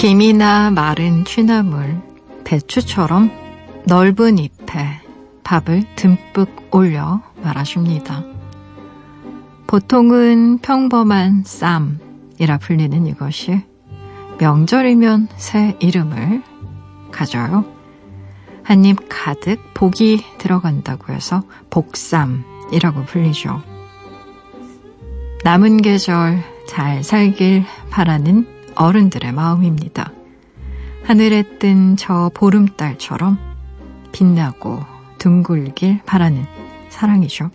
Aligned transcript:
김이나 0.00 0.70
마른 0.70 1.26
취나물, 1.26 2.00
배추처럼 2.44 3.30
넓은 3.84 4.38
잎에 4.38 4.98
밥을 5.44 5.94
듬뿍 5.94 6.70
올려 6.70 7.20
말아줍니다. 7.42 8.24
보통은 9.66 10.60
평범한 10.60 11.42
쌈이라 11.44 12.56
불리는 12.62 13.06
이것이 13.08 13.60
명절이면 14.38 15.28
새 15.36 15.76
이름을 15.80 16.44
가져요. 17.12 17.66
한 18.62 18.86
입 18.86 18.96
가득 19.10 19.58
복이 19.74 20.24
들어간다고 20.38 21.12
해서 21.12 21.42
복쌈이라고 21.68 23.04
불리죠. 23.04 23.60
남은 25.44 25.82
계절 25.82 26.42
잘 26.66 27.04
살길 27.04 27.66
바라는 27.90 28.59
어른들의 28.80 29.32
마음입니다. 29.32 30.10
하늘에 31.04 31.42
뜬 31.58 31.96
저 31.96 32.30
보름달처럼 32.32 33.38
빛나고 34.10 34.80
둥글길 35.18 36.00
바라는 36.06 36.44
사랑이죠. 36.88 37.50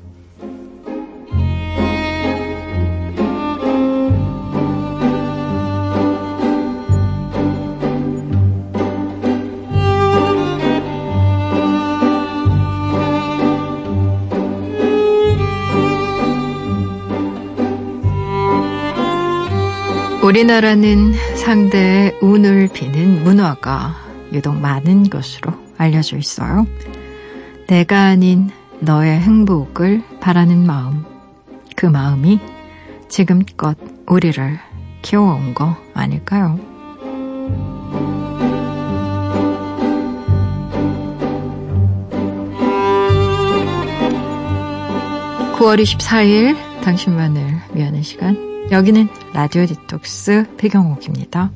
우리나라는 20.26 21.14
상대의 21.36 22.18
운을 22.20 22.70
비는 22.73 23.23
문화가 23.23 23.95
유독 24.34 24.56
많은 24.56 25.08
것으로 25.08 25.54
알려져 25.78 26.17
있어요. 26.17 26.66
내가 27.67 28.06
아닌 28.06 28.50
너의 28.80 29.20
행복을 29.20 30.02
바라는 30.22 30.66
마음. 30.66 31.06
그 31.76 31.86
마음이 31.86 32.40
지금껏 33.08 33.78
우리를 34.08 34.59
키워온 35.04 35.54
거 35.54 35.78
아닐까요? 35.94 36.60
9월 45.54 45.84
24일 45.84 46.58
당신만을 46.82 47.62
위하는 47.76 48.02
시간 48.02 48.36
여기는 48.72 49.08
라디오 49.36 49.66
디톡스 49.66 50.55
배경옥입니다. 50.55 51.52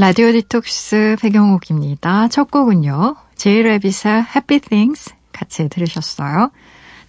라디오 0.00 0.30
디톡스 0.30 1.16
배경옥입니다. 1.20 2.28
첫 2.28 2.52
곡은요. 2.52 3.16
제이레빗의 3.34 4.26
Happy 4.32 4.60
Things 4.60 5.12
같이 5.32 5.68
들으셨어요. 5.68 6.52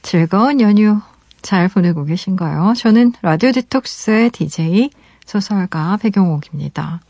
즐거운 0.02 0.60
연휴 0.60 1.00
잘 1.44 1.68
보내고 1.68 2.04
계신가요? 2.06 2.74
저는 2.76 3.14
라디오 3.22 3.52
디톡스의 3.52 4.32
DJ 4.32 4.90
소설가 5.24 5.98
배경옥입니다. 5.98 7.02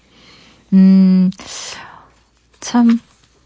음, 0.74 1.32
참, 2.60 3.00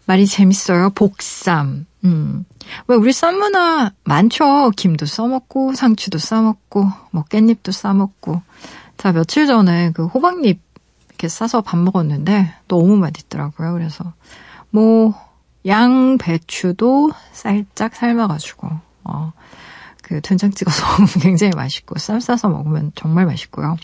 말이 0.06 0.26
재밌어요. 0.26 0.90
복쌈. 0.90 1.86
음. 2.04 2.44
왜 2.88 2.96
우리 2.96 3.12
쌈 3.12 3.38
문화 3.38 3.92
많죠? 4.02 4.70
김도 4.70 5.06
싸먹고, 5.06 5.74
상추도 5.74 6.18
싸먹고, 6.18 6.84
뭐 7.12 7.22
깻잎도 7.30 7.70
싸먹고. 7.70 8.42
자, 8.98 9.12
며칠 9.12 9.46
전에 9.46 9.92
그 9.92 10.06
호박잎 10.06 10.63
이렇게 11.24 11.28
싸서 11.28 11.62
밥 11.62 11.78
먹었는데 11.78 12.52
너무 12.68 12.98
맛있더라고요. 12.98 13.72
그래서 13.72 14.12
뭐 14.68 15.14
양배추도 15.64 17.12
살짝 17.32 17.96
삶아가지고 17.96 18.68
어, 19.04 19.32
그 20.02 20.20
된장 20.20 20.50
찍어서 20.50 20.84
먹으면 20.86 21.08
굉장히 21.22 21.52
맛있고 21.56 21.98
쌈 21.98 22.20
싸서 22.20 22.50
먹으면 22.50 22.92
정말 22.94 23.24
맛있고요. 23.24 23.78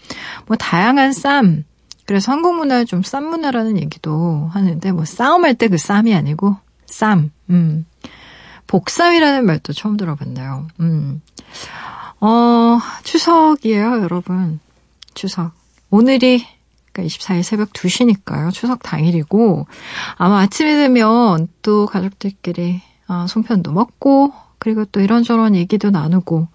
뭐 0.47 0.57
다양한 0.59 1.13
쌈 1.15 1.65
그래서 2.05 2.31
한국 2.31 2.57
문화에 2.57 2.85
좀 2.85 3.01
쌈 3.03 3.25
문화라는 3.31 3.79
얘기도 3.79 4.51
하는데 4.53 4.93
뭐 4.93 5.07
싸움할 5.07 5.55
때 5.55 5.69
그 5.69 5.79
쌈이 5.79 6.15
아니고 6.15 6.57
쌈 6.85 7.31
음. 7.49 7.87
복쌈이라는 8.67 9.47
말도 9.47 9.73
처음 9.73 9.97
들어봤네요. 9.97 10.69
음. 10.81 11.23
어, 12.21 12.79
추석이에요, 13.03 14.03
여러분. 14.03 14.61
추석. 15.15 15.53
오늘이 15.89 16.47
그러니까 17.01 17.17
24일 17.17 17.43
새벽 17.43 17.73
2시니까요. 17.73 18.53
추석 18.53 18.83
당일이고 18.83 19.67
아마 20.17 20.41
아침에 20.41 20.77
되면 20.77 21.49
또 21.63 21.87
가족들끼리 21.87 22.83
아, 23.07 23.27
송편도 23.29 23.73
먹고 23.73 24.33
그리고 24.59 24.85
또 24.87 25.01
이런저런 25.01 25.55
얘기도 25.57 25.91
나누고 25.91 26.47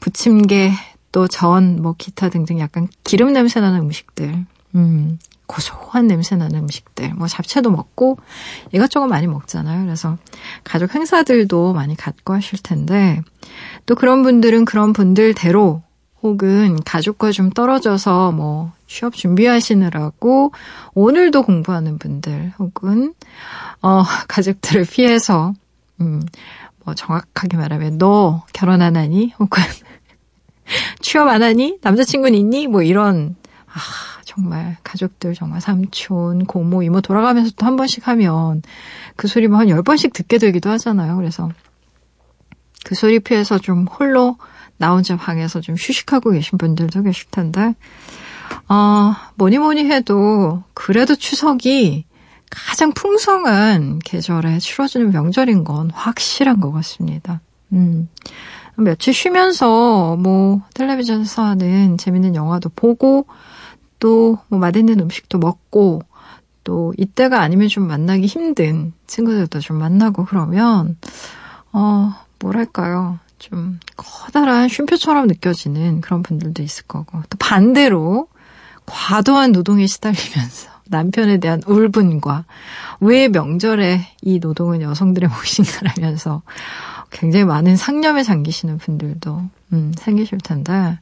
부침개 0.00 0.72
또 1.12 1.26
전 1.26 1.80
뭐 1.82 1.94
기타 1.96 2.28
등등 2.28 2.58
약간 2.60 2.86
기름 3.02 3.32
냄새 3.32 3.60
나는 3.60 3.80
음식들 3.80 4.44
음, 4.74 5.18
고소한 5.46 6.06
냄새 6.06 6.36
나는 6.36 6.60
음식들 6.60 7.14
뭐 7.14 7.26
잡채도 7.26 7.70
먹고 7.70 8.18
이것저것 8.72 9.06
많이 9.06 9.26
먹잖아요. 9.26 9.84
그래서 9.84 10.18
가족 10.64 10.94
행사들도 10.94 11.72
많이 11.72 11.96
갖고 11.96 12.34
하실 12.34 12.58
텐데 12.62 13.22
또 13.86 13.94
그런 13.94 14.22
분들은 14.22 14.66
그런 14.66 14.92
분들대로 14.92 15.82
혹은 16.22 16.78
가족과 16.84 17.32
좀 17.32 17.48
떨어져서 17.50 18.32
뭐 18.32 18.72
취업 18.88 19.14
준비하시느라고 19.14 20.52
오늘도 20.94 21.42
공부하는 21.42 21.98
분들 21.98 22.54
혹은 22.58 23.14
어 23.82 24.02
가족들을 24.26 24.84
피해서 24.86 25.52
음 26.00 26.22
뭐 26.84 26.94
정확하게 26.94 27.58
말하면 27.58 27.98
너 27.98 28.46
결혼 28.54 28.80
안 28.80 28.96
하니? 28.96 29.34
혹은 29.38 29.62
취업 31.00 31.28
안 31.28 31.42
하니? 31.42 31.76
남자친구는 31.82 32.38
있니? 32.38 32.66
뭐 32.66 32.82
이런 32.82 33.36
아 33.66 33.78
정말 34.24 34.78
가족들 34.84 35.34
정말 35.34 35.60
삼촌 35.60 36.46
고모 36.46 36.82
이모 36.82 37.02
돌아가면서 37.02 37.52
또 37.56 37.66
한 37.66 37.76
번씩 37.76 38.08
하면 38.08 38.62
그 39.16 39.28
소리 39.28 39.48
뭐한 39.48 39.68
열 39.68 39.82
번씩 39.82 40.14
듣게 40.14 40.38
되기도 40.38 40.70
하잖아요. 40.70 41.16
그래서 41.16 41.50
그 42.84 42.94
소리 42.94 43.20
피해서 43.20 43.58
좀 43.58 43.86
홀로 43.86 44.38
나 44.78 44.92
혼자 44.92 45.14
방에서 45.16 45.60
좀 45.60 45.74
휴식하고 45.74 46.30
계신 46.30 46.56
분들도 46.56 47.02
계실 47.02 47.26
텐데, 47.30 47.74
어, 48.68 49.14
뭐니 49.36 49.58
뭐니 49.58 49.84
해도 49.86 50.62
그래도 50.74 51.16
추석이 51.16 52.04
가장 52.50 52.92
풍성한 52.92 54.00
계절에 54.04 54.58
치러지는 54.58 55.10
명절인 55.10 55.64
건 55.64 55.90
확실한 55.90 56.60
것 56.60 56.72
같습니다. 56.72 57.40
음. 57.72 58.08
며칠 58.76 59.12
쉬면서 59.12 60.16
뭐 60.16 60.62
텔레비전에서 60.74 61.42
하는 61.42 61.98
재밌는 61.98 62.34
영화도 62.36 62.70
보고 62.76 63.26
또 63.98 64.38
뭐 64.48 64.58
맛있는 64.58 65.00
음식도 65.00 65.38
먹고 65.38 66.02
또 66.64 66.92
이때가 66.96 67.40
아니면 67.40 67.68
좀 67.68 67.86
만나기 67.86 68.26
힘든 68.26 68.92
친구들도 69.06 69.60
좀 69.60 69.78
만나고 69.78 70.24
그러면 70.26 70.96
어 71.72 72.12
뭐랄까요 72.38 73.18
좀 73.38 73.80
커다란 73.96 74.68
쉼표처럼 74.68 75.26
느껴지는 75.26 76.00
그런 76.00 76.22
분들도 76.22 76.62
있을 76.62 76.84
거고 76.86 77.22
또 77.30 77.38
반대로 77.38 78.28
과도한 78.90 79.52
노동에 79.52 79.86
시달리면서 79.86 80.70
남편에 80.86 81.38
대한 81.38 81.62
울분과 81.66 82.44
왜 83.00 83.28
명절에 83.28 84.06
이 84.22 84.38
노동은 84.38 84.80
여성들의 84.82 85.28
몫인가라면서 85.28 86.42
굉장히 87.10 87.44
많은 87.44 87.76
상념에 87.76 88.22
잠기시는 88.22 88.78
분들도 88.78 89.42
음, 89.72 89.92
생기실 89.96 90.38
텐데 90.38 90.98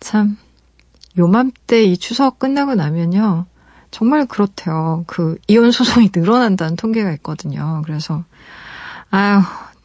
참 0.00 0.36
요맘때 1.18 1.84
이 1.84 1.96
추석 1.96 2.38
끝나고 2.38 2.74
나면요 2.74 3.46
정말 3.92 4.24
그렇대요. 4.26 5.04
그 5.06 5.36
이혼 5.46 5.70
소송이 5.70 6.10
늘어난다는 6.14 6.76
통계가 6.76 7.12
있거든요. 7.12 7.82
그래서 7.84 8.24
아유 9.10 9.42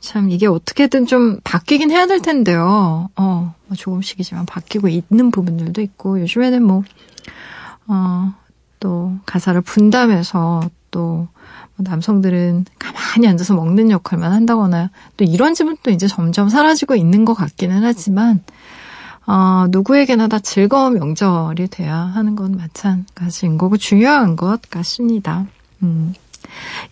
참 0.07 0.29
이게 0.29 0.47
어떻게든 0.47 1.05
좀 1.05 1.37
바뀌긴 1.43 1.91
해야 1.91 2.07
될 2.07 2.21
텐데요. 2.21 3.09
어, 3.17 3.53
뭐 3.67 3.75
조금씩이지만 3.75 4.45
바뀌고 4.45 4.87
있는 4.87 5.31
부분들도 5.31 5.81
있고 5.81 6.21
요즘에는 6.21 6.63
뭐 6.63 6.83
어, 7.87 8.33
또 8.79 9.17
가사를 9.25 9.59
분담해서 9.59 10.61
또 10.91 11.27
남성들은 11.75 12.63
가만히 12.79 13.27
앉아서 13.27 13.53
먹는 13.53 13.91
역할만 13.91 14.31
한다거나 14.31 14.91
또 15.17 15.25
이런 15.25 15.53
집은 15.53 15.75
또 15.83 15.91
이제 15.91 16.07
점점 16.07 16.47
사라지고 16.47 16.95
있는 16.95 17.25
것 17.25 17.33
같기는 17.33 17.83
하지만 17.83 18.41
어, 19.25 19.65
누구에게나 19.69 20.29
다 20.29 20.39
즐거운 20.39 20.93
명절이 20.93 21.67
돼야 21.67 21.97
하는 21.97 22.37
건 22.37 22.55
마찬가지인 22.55 23.57
거고 23.57 23.75
중요한 23.75 24.37
것 24.37 24.61
같습니다. 24.69 25.47
음. 25.83 26.13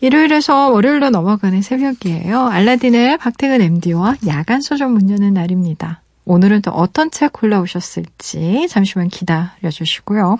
일요일에서 0.01 0.69
월요일로 0.71 1.09
넘어가는 1.09 1.61
새벽이에요. 1.61 2.47
알라딘의 2.47 3.17
박태근 3.17 3.61
MD와 3.61 4.15
야간 4.27 4.61
소전 4.61 4.91
문 4.91 5.09
여는 5.09 5.33
날입니다. 5.33 6.01
오늘은 6.25 6.63
또 6.63 6.71
어떤 6.71 7.11
책 7.11 7.33
골라오셨을지 7.33 8.67
잠시만 8.67 9.09
기다려 9.09 9.69
주시고요. 9.69 10.37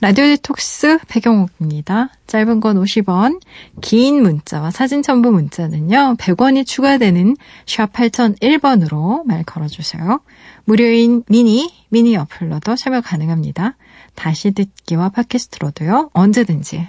라디오 0.00 0.24
디톡스 0.24 1.00
배경옥입니다. 1.06 2.08
짧은 2.26 2.60
건 2.60 2.82
50원, 2.82 3.40
긴 3.82 4.22
문자와 4.22 4.70
사진 4.70 5.02
첨부 5.02 5.30
문자는요. 5.30 6.16
100원이 6.18 6.66
추가되는 6.66 7.36
샵 7.66 7.92
8001번으로 7.92 9.24
말 9.26 9.44
걸어주세요. 9.44 10.20
무료인 10.64 11.22
미니, 11.28 11.70
미니 11.90 12.16
어플로도 12.16 12.74
참여 12.74 13.02
가능합니다. 13.02 13.76
다시 14.14 14.52
듣기와 14.52 15.10
팟캐스트로도요. 15.10 16.10
언제든지 16.14 16.88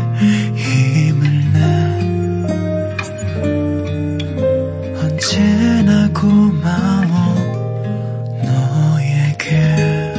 언제나 5.31 6.09
고마워 6.09 7.35
너에게 8.43 10.13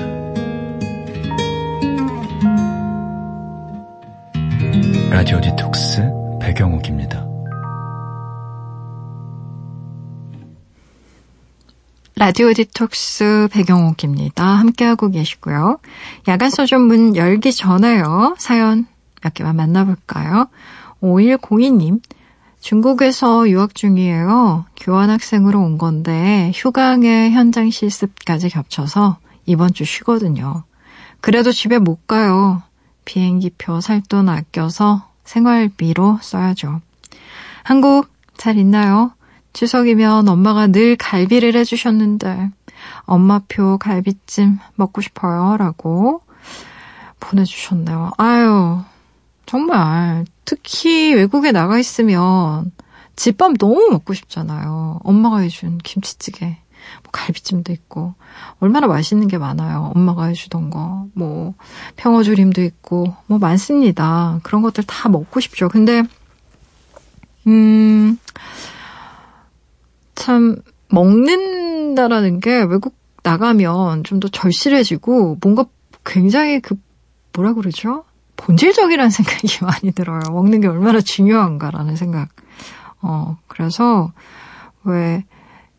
라디오 5.10 5.38
디톡스 5.38 6.00
배경옥입니다. 6.40 7.26
라디오 12.16 12.54
디톡스 12.54 13.48
배경옥입니다. 13.52 14.46
함께하고 14.46 15.10
계시고요. 15.10 15.78
야간 16.28 16.48
소전문 16.48 17.16
열기 17.16 17.52
전에요. 17.52 18.34
사연 18.38 18.86
몇 19.20 19.34
개만 19.34 19.56
만나볼까요? 19.56 20.48
5102님. 21.02 22.00
중국에서 22.62 23.50
유학 23.50 23.74
중이에요. 23.74 24.64
교환학생으로 24.76 25.60
온 25.60 25.78
건데 25.78 26.52
휴강에 26.54 27.30
현장 27.30 27.70
실습까지 27.70 28.48
겹쳐서 28.50 29.18
이번 29.46 29.74
주 29.74 29.84
쉬거든요. 29.84 30.62
그래도 31.20 31.50
집에 31.50 31.78
못 31.78 32.06
가요. 32.06 32.62
비행기표 33.04 33.80
살 33.80 34.00
돈 34.08 34.28
아껴서 34.28 35.08
생활비로 35.24 36.20
써야죠. 36.22 36.80
한국 37.64 38.08
잘 38.36 38.56
있나요? 38.56 39.12
추석이면 39.52 40.28
엄마가 40.28 40.68
늘 40.68 40.94
갈비를 40.96 41.56
해주셨는데 41.56 42.50
엄마표 43.00 43.78
갈비찜 43.78 44.58
먹고 44.76 45.00
싶어요. 45.00 45.56
라고 45.56 46.22
보내주셨네요. 47.18 48.12
아유, 48.18 48.78
정말 49.46 50.24
특히 50.44 51.14
외국에 51.14 51.52
나가 51.52 51.78
있으면 51.78 52.72
집밥 53.16 53.54
너무 53.58 53.88
먹고 53.90 54.14
싶잖아요. 54.14 55.00
엄마가 55.04 55.38
해준 55.38 55.78
김치찌개, 55.78 56.46
뭐 57.02 57.10
갈비찜도 57.12 57.72
있고 57.72 58.14
얼마나 58.60 58.86
맛있는 58.86 59.28
게 59.28 59.38
많아요. 59.38 59.92
엄마가 59.94 60.26
해주던 60.26 60.70
거, 60.70 61.06
뭐 61.14 61.54
평어조림도 61.96 62.62
있고 62.62 63.14
뭐 63.26 63.38
많습니다. 63.38 64.40
그런 64.42 64.62
것들 64.62 64.84
다 64.84 65.08
먹고 65.08 65.40
싶죠. 65.40 65.68
근데 65.68 66.02
음. 67.46 68.18
참 70.14 70.56
먹는다라는 70.88 72.40
게 72.40 72.62
외국 72.62 72.94
나가면 73.22 74.04
좀 74.04 74.20
더 74.20 74.28
절실해지고 74.28 75.38
뭔가 75.42 75.64
굉장히 76.04 76.60
그 76.60 76.76
뭐라 77.34 77.54
그러죠? 77.54 78.04
본질적이라는 78.42 79.10
생각이 79.10 79.58
많이 79.62 79.92
들어요. 79.92 80.20
먹는 80.30 80.60
게 80.60 80.68
얼마나 80.68 81.00
중요한가라는 81.00 81.96
생각. 81.96 82.28
어, 83.00 83.36
그래서 83.48 84.12
왜 84.84 85.24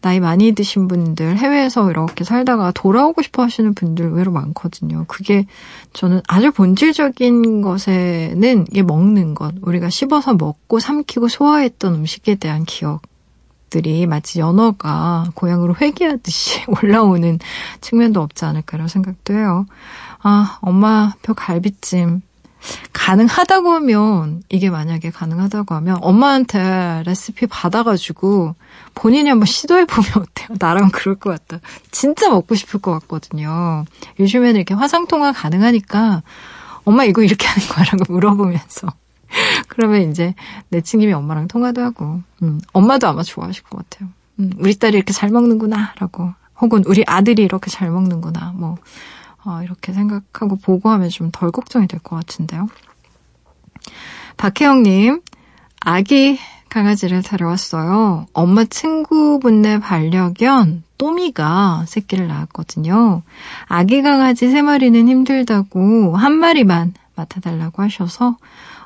나이 0.01 0.19
많이 0.19 0.51
드신 0.51 0.89
분들 0.89 1.38
해외에서 1.38 1.89
이렇게 1.89 2.25
살다가 2.25 2.74
돌아오고 2.74 3.21
싶어 3.21 3.44
하시는 3.44 3.74
분들 3.74 4.07
의외로 4.07 4.31
많거든요. 4.33 5.06
그게 5.07 5.45
저는 5.94 6.21
아주 6.27 6.51
본질적인 6.51 7.62
것에는 7.62 8.65
이게 8.69 8.83
먹는 8.83 9.33
것. 9.33 9.56
우리가 9.62 9.89
씹어서 9.89 10.33
먹고 10.33 10.80
삼키고 10.80 11.30
소화했던 11.30 11.95
음식에 11.95 12.36
대한 12.36 12.65
기억. 12.65 13.01
들이 13.69 14.06
마치 14.06 14.39
연어가 14.39 15.31
고향으로 15.33 15.74
회귀하듯이 15.81 16.63
올라오는 16.83 17.39
측면도 17.81 18.21
없지 18.21 18.45
않을까라는 18.45 18.88
생각도 18.88 19.33
해요. 19.33 19.65
아, 20.21 20.60
엄마 20.62 21.13
표 21.24 21.34
갈비찜. 21.34 22.22
가능하다고 22.93 23.72
하면, 23.72 24.43
이게 24.50 24.70
만약에 24.70 25.10
가능하다고 25.10 25.75
하면, 25.75 25.98
엄마한테 26.01 27.03
레시피 27.05 27.48
받아가지고, 27.48 28.55
본인이 28.96 29.29
한번 29.29 29.46
시도해보면 29.46 30.12
어때요? 30.17 30.58
나랑 30.60 30.89
그럴 30.91 31.15
것 31.15 31.29
같다. 31.32 31.62
진짜 31.91 32.29
먹고 32.29 32.55
싶을 32.55 32.79
것 32.82 32.91
같거든요. 33.01 33.86
요즘에는 34.20 34.55
이렇게 34.55 34.74
화상통화 34.74 35.32
가능하니까, 35.34 36.24
엄마 36.86 37.05
이거 37.05 37.24
이렇게 37.24 37.48
하는 37.48 37.67
거야? 37.67 37.86
라고 37.86 38.05
물어보면서. 38.13 38.88
그러면 39.67 40.12
이제 40.12 40.36
내 40.70 40.82
친김이 40.82 41.13
엄마랑 41.13 41.48
통화도 41.48 41.82
하고, 41.82 42.22
음, 42.41 42.60
엄마도 42.72 43.08
아마 43.08 43.24
좋아하실 43.24 43.63
것 43.63 43.77
같아요. 43.89 44.10
음, 44.39 44.51
우리 44.58 44.75
딸이 44.75 44.96
이렇게 44.96 45.13
잘 45.13 45.29
먹는구나, 45.29 45.93
라고. 46.00 46.34
혹은 46.62 46.84
우리 46.86 47.03
아들이 47.08 47.43
이렇게 47.43 47.70
잘 47.70 47.89
먹는구나, 47.89 48.53
뭐, 48.55 48.77
어, 49.46 49.62
이렇게 49.64 49.94
생각하고 49.94 50.56
보고하면 50.58 51.10
좀 51.10 51.30
덜 51.32 51.52
걱정이 51.52 51.88
될 51.88 52.00
것 52.00 52.16
같은데요. 52.16 52.68
박혜영님, 54.38 55.22
아기 55.82 56.40
강아지를 56.70 57.22
데려왔어요. 57.22 58.26
엄마 58.34 58.64
친구분네 58.66 59.80
반려견 59.80 60.84
또미가 60.98 61.86
새끼를 61.88 62.28
낳았거든요. 62.28 63.22
아기 63.68 64.02
강아지 64.02 64.50
세 64.50 64.62
마리는 64.62 65.08
힘들다고 65.08 66.16
한 66.18 66.34
마리만 66.34 66.94
맡아달라고 67.16 67.84
하셔서 67.84 68.38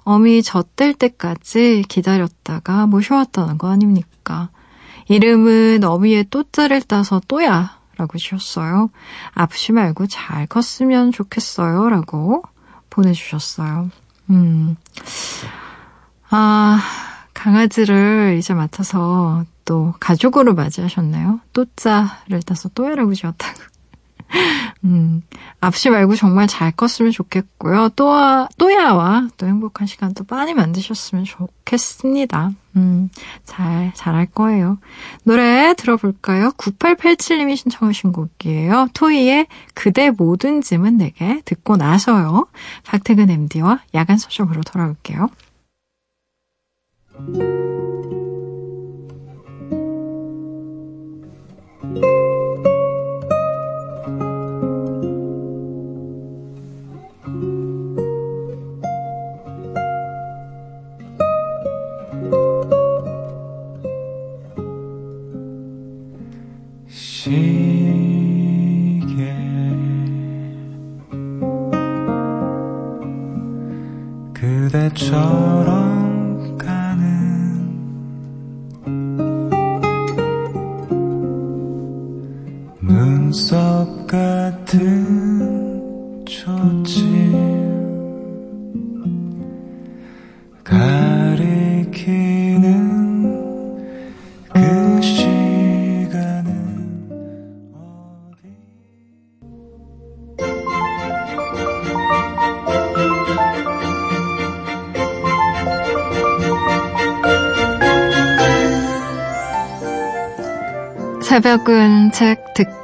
어미 0.03 0.41
젖될 0.43 0.95
때까지 0.95 1.83
기다렸다가 1.87 2.87
모셔왔다는 2.87 3.57
거 3.57 3.69
아닙니까? 3.69 4.49
이름은 5.07 5.83
어미의 5.83 6.25
또자를 6.29 6.81
따서 6.81 7.21
또야 7.27 7.76
라고 7.97 8.17
지었어요. 8.17 8.89
아프지 9.33 9.71
말고 9.71 10.07
잘 10.07 10.47
컸으면 10.47 11.11
좋겠어요. 11.11 11.89
라고 11.89 12.43
보내주셨어요. 12.89 13.89
음. 14.29 14.75
아, 16.29 16.79
강아지를 17.33 18.35
이제 18.37 18.53
맡아서 18.53 19.45
또 19.65 19.93
가족으로 19.99 20.53
맞이하셨나요? 20.53 21.39
또자를 21.53 22.41
따서 22.45 22.69
또야라고 22.69 23.13
지었다고. 23.13 23.59
음, 24.83 25.21
앞시 25.59 25.89
말고 25.89 26.15
정말 26.15 26.47
잘 26.47 26.71
컸으면 26.71 27.11
좋겠고요. 27.11 27.89
또아, 27.95 28.47
또야와 28.57 29.29
또 29.37 29.47
행복한 29.47 29.87
시간 29.87 30.13
또 30.13 30.23
많이 30.29 30.53
만드셨으면 30.53 31.25
좋겠습니다. 31.25 32.51
음, 32.75 33.09
잘, 33.43 33.91
잘할 33.95 34.27
거예요. 34.27 34.77
노래 35.23 35.73
들어볼까요? 35.75 36.51
9887님이 36.57 37.55
신청하신 37.55 38.11
곡이에요. 38.11 38.89
토이의 38.93 39.47
그대 39.73 40.11
모든 40.11 40.61
짐은 40.61 40.97
내게 40.97 41.41
듣고 41.45 41.75
나서요. 41.75 42.47
박태근 42.85 43.29
MD와 43.29 43.81
야간 43.95 44.17
소식으로 44.17 44.61
돌아올게요. 44.61 45.29
그 75.09 75.36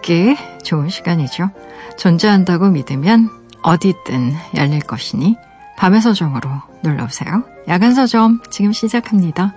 듣기 0.04 0.36
좋은 0.64 0.90
시간이죠. 0.90 1.50
존재한다고 1.98 2.70
믿으면 2.70 3.30
어디든 3.64 4.34
열릴 4.56 4.82
것이니 4.82 5.38
밤의 5.78 6.02
서점으로 6.02 6.50
놀러오세요. 6.82 7.44
야간 7.68 7.96
서점 7.96 8.42
지금 8.52 8.72
시작합니다. 8.74 9.56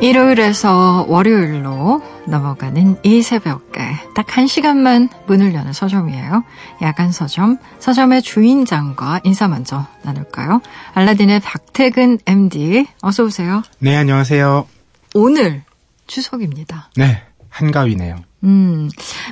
일요일에서 0.00 1.06
월요일로 1.08 2.02
넘어가는 2.26 2.98
이 3.02 3.22
새벽 3.22 3.72
에딱한 3.90 4.46
시간만 4.46 5.08
문을 5.26 5.54
여는 5.54 5.72
서점이에요. 5.72 6.44
야간 6.82 7.12
서점, 7.12 7.58
서점의 7.78 8.22
주인장과 8.22 9.20
인사 9.24 9.48
먼저 9.48 9.86
나눌까요? 10.02 10.60
알라딘의 10.94 11.40
박태근 11.40 12.18
MD, 12.26 12.86
어서 13.02 13.24
오세요. 13.24 13.62
네, 13.78 13.96
안녕하세요. 13.96 14.66
오늘 15.14 15.62
추석입니다. 16.06 16.90
네, 16.96 17.22
한가위네요. 17.48 18.16
음, 18.44 18.88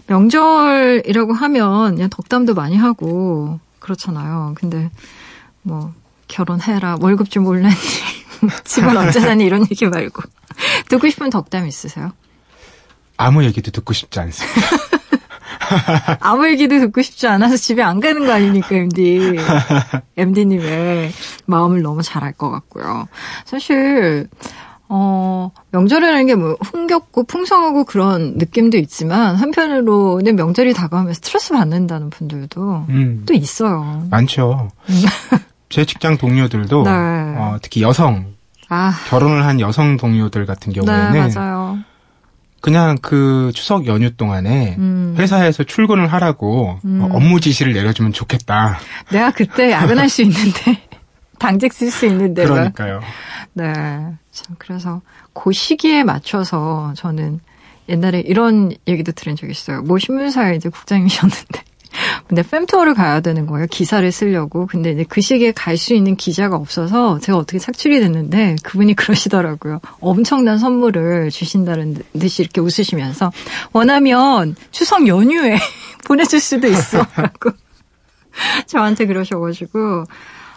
명절이라고 0.07 1.33
하면 1.33 1.95
그냥 1.95 2.11
덕담도 2.11 2.55
많이 2.55 2.77
하고 2.77 3.59
그렇잖아요. 3.79 4.55
근데 4.57 4.91
뭐 5.63 5.93
결혼해라, 6.29 6.97
월급 7.01 7.31
좀 7.31 7.47
올랐니, 7.47 7.75
집은 8.65 8.97
언제 8.97 9.21
사니 9.21 9.45
이런 9.45 9.63
얘기 9.63 9.87
말고 9.87 10.23
듣고 10.89 11.09
싶은 11.09 11.31
덕담 11.31 11.67
있으세요? 11.67 12.13
아무 13.19 13.45
얘기도 13.45 13.71
듣고 13.71 13.93
싶지 13.93 14.19
않습니다. 14.21 14.59
아무 16.21 16.49
얘기도 16.49 16.79
듣고 16.79 17.03
싶지 17.03 17.27
않아서 17.27 17.57
집에 17.57 17.83
안 17.83 18.01
가는 18.01 18.25
거 18.27 18.33
아닙니까, 18.33 18.75
MD. 18.75 19.37
MD님의 20.17 21.13
마음을 21.47 21.83
너무 21.83 22.03
잘 22.03 22.23
알 22.25 22.33
것 22.33 22.51
같고요. 22.51 23.07
사실, 23.45 24.29
어, 24.89 25.51
명절이라는 25.73 26.27
게 26.27 26.35
뭐 26.37 26.57
흥겹고 26.73 27.25
풍성하고 27.25 27.85
그런 27.85 28.35
느낌도 28.39 28.79
있지만 28.79 29.37
한편으로는 29.37 30.37
명절이 30.37 30.73
다가오면 30.73 31.13
스트레스 31.15 31.53
받는다는 31.53 32.09
분들도 32.11 32.87
음, 32.89 33.25
또 33.27 33.35
있어요. 33.35 34.07
많죠. 34.11 34.71
음. 34.89 35.03
제 35.69 35.85
직장 35.85 36.17
동료들도 36.17 36.85
네. 36.85 36.91
어, 36.91 37.59
특히 37.61 37.83
여성 37.83 38.33
아. 38.71 38.95
결혼을 39.09 39.45
한 39.45 39.61
여성 39.61 39.99
동료들 39.99 40.47
같은 40.47 40.73
경우에는 40.73 41.13
네, 41.13 41.35
맞아요. 41.35 41.79
그냥 42.61 42.99
그 43.01 43.53
추석 43.55 43.87
연휴 43.87 44.15
동안에 44.15 44.77
음. 44.79 45.15
회사에서 45.19 45.63
출근을 45.63 46.09
하라고 46.09 46.79
음. 46.85 47.09
업무 47.13 47.41
지시를 47.41 47.73
내려주면 47.73 48.13
좋겠다. 48.13 48.79
내가 49.11 49.31
그때 49.31 49.71
야근할 49.71 50.09
수 50.09 50.23
있는데 50.23 50.83
당직 51.39 51.73
쓸 51.73 51.91
수 51.91 52.07
있는데 52.07 52.45
그러니까요. 52.45 53.01
네. 53.53 53.73
참 54.33 54.57
그래서 54.59 55.03
그 55.33 55.53
시기에 55.53 56.03
맞춰서 56.05 56.93
저는 56.97 57.41
옛날에 57.89 58.21
이런 58.21 58.73
얘기도 58.87 59.13
들은 59.13 59.37
적이 59.37 59.53
있어요. 59.53 59.83
모 59.83 59.99
신문사에 59.99 60.57
이제 60.57 60.69
국장이셨는데 60.69 61.63
근데 62.29 62.43
fem투어를 62.43 62.95
가야 62.95 63.21
되는 63.21 63.47
거예요. 63.47 63.67
기사를 63.71 64.11
쓰려고. 64.13 64.67
근데 64.67 64.93
이제 64.93 65.05
그 65.09 65.21
시기에 65.21 65.53
갈 65.53 65.79
수 65.79 65.95
있는 65.95 66.17
기자가 66.17 66.57
없어서 66.57 67.19
제가 67.21 67.39
어떻게 67.39 67.59
착출이 67.59 68.01
됐는데 68.01 68.57
그분이 68.65 68.95
그러시더라고요. 68.97 69.81
엄청난 70.01 70.59
선물을 70.59 71.31
주신다는 71.31 71.97
듯이 72.19 72.43
이렇게 72.43 72.61
웃으시면서 72.61 73.31
원하면 73.73 74.57
추석 74.73 75.07
연휴에 75.07 75.57
보내줄 76.07 76.41
수도 76.41 76.67
있어. 76.67 76.99
라고 77.17 77.51
저한테 78.67 79.07
그러셔가지고 79.07 80.05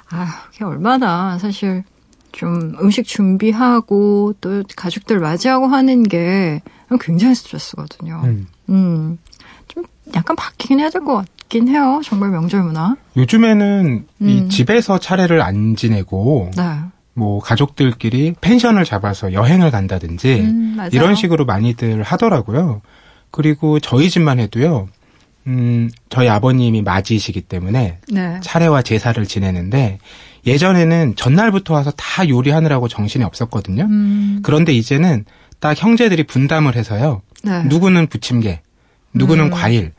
아, 0.10 0.44
그게 0.52 0.66
얼마나 0.66 1.38
사실 1.38 1.84
좀 2.32 2.76
음식 2.82 3.06
준비하고 3.06 4.34
또 4.42 4.64
가족들 4.76 5.20
맞이하고 5.20 5.68
하는 5.68 6.04
게 6.04 6.62
굉장히 7.00 7.36
스트레스거든요. 7.36 8.22
음. 8.26 8.48
음. 8.70 9.18
좀 10.12 10.20
약간 10.20 10.36
바뀌긴 10.36 10.80
해야 10.80 10.90
될 10.90 11.04
것 11.04 11.16
같긴 11.16 11.68
해요. 11.70 12.02
정말 12.04 12.30
명절 12.30 12.64
문화. 12.64 12.96
요즘에는 13.18 14.06
음. 14.22 14.28
이 14.30 14.50
집에서 14.50 15.00
차례를 15.00 15.42
안 15.42 15.76
지내고 15.76 16.52
네. 16.56 16.64
뭐 17.14 17.40
가족들끼리 17.40 18.36
펜션을 18.40 18.86
잡아서 18.86 19.34
여행을 19.34 19.72
간다든지 19.72 20.40
음, 20.42 20.78
이런 20.92 21.16
식으로 21.16 21.46
많이들 21.46 22.04
하더라고요. 22.04 22.82
그리고 23.32 23.80
저희 23.80 24.10
집만 24.10 24.40
해도요. 24.40 24.88
음, 25.48 25.90
저희 26.10 26.30
아버님이 26.30 26.84
맞이시기 26.84 27.42
때문에 27.42 27.98
네. 28.12 28.40
차례와 28.42 28.84
제사를 28.84 29.24
지내는데 29.26 29.98
예전에는 30.46 31.16
전날부터 31.16 31.74
와서 31.74 31.92
다 31.98 32.28
요리하느라고 32.28 32.88
정신이 32.88 33.24
없었거든요. 33.24 33.84
음. 33.84 34.40
그런데 34.44 34.72
이제는 34.74 35.26
딱 35.60 35.82
형제들이 35.82 36.24
분담을 36.24 36.76
해서요. 36.76 37.22
네. 37.44 37.64
누구는 37.66 38.08
부침개, 38.08 38.62
누구는 39.14 39.46
음. 39.46 39.50
과일. 39.50 39.92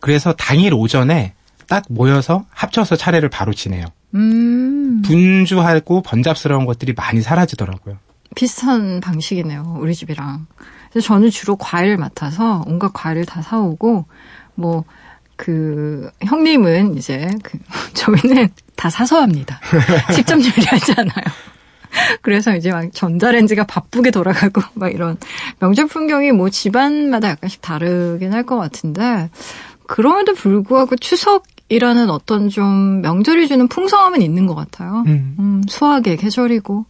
그래서 0.00 0.32
당일 0.32 0.74
오전에 0.74 1.34
딱 1.66 1.84
모여서 1.88 2.44
합쳐서 2.50 2.96
차례를 2.96 3.28
바로 3.28 3.52
지내요. 3.52 3.84
음. 4.14 5.02
분주하고 5.02 6.02
번잡스러운 6.02 6.64
것들이 6.66 6.94
많이 6.94 7.20
사라지더라고요. 7.20 7.98
비슷한 8.34 9.00
방식이네요. 9.00 9.76
우리 9.80 9.94
집이랑. 9.94 10.46
그래서 10.90 11.06
저는 11.06 11.30
주로 11.30 11.56
과일 11.56 11.96
맡아서 11.96 12.62
온갖 12.66 12.92
과일을 12.94 13.26
다 13.26 13.42
사오고 13.42 14.06
뭐 14.54 14.84
그 15.38 16.10
형님은 16.24 16.96
이제 16.98 17.30
그 17.44 17.58
저희는 17.94 18.48
다 18.74 18.90
사서 18.90 19.22
합니다. 19.22 19.60
직접 20.12 20.34
요리하지 20.34 20.94
않아요. 20.98 21.24
그래서 22.22 22.54
이제 22.56 22.72
막 22.72 22.92
전자레인지가 22.92 23.64
바쁘게 23.64 24.10
돌아가고 24.10 24.60
막 24.74 24.92
이런 24.92 25.16
명절 25.60 25.86
풍경이 25.86 26.32
뭐 26.32 26.50
집안마다 26.50 27.28
약간씩 27.30 27.62
다르긴 27.62 28.32
할 28.34 28.42
것 28.44 28.56
같은데 28.58 29.30
그럼에도 29.88 30.34
불구하고 30.34 30.96
추석 30.96 31.44
이라는 31.70 32.08
어떤 32.10 32.48
좀 32.48 33.00
명절이 33.00 33.48
주는 33.48 33.68
풍성함은 33.68 34.22
있는 34.22 34.46
것 34.46 34.54
같아요. 34.54 35.02
음. 35.06 35.36
음, 35.38 35.62
수학의 35.68 36.16
계절이고 36.16 36.84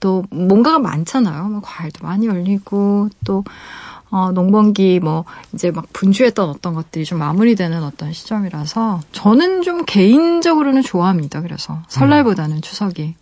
또 0.00 0.24
뭔가가 0.30 0.78
많잖아요. 0.78 1.44
뭐 1.44 1.60
과일도 1.62 2.04
많이 2.04 2.26
열리고 2.26 3.08
또 3.24 3.44
어, 4.10 4.30
농번기 4.32 5.00
뭐 5.00 5.24
이제 5.54 5.70
막 5.70 5.86
분주했던 5.92 6.50
어떤 6.50 6.74
것들이 6.74 7.04
좀 7.04 7.18
마무리되는 7.18 7.82
어떤 7.82 8.12
시점이라서 8.12 9.00
저는 9.12 9.62
좀 9.62 9.84
개인적으로는 9.86 10.82
좋아합니다. 10.82 11.40
그래서 11.40 11.82
설날보다는 11.88 12.56
음. 12.56 12.60
추석이. 12.60 13.14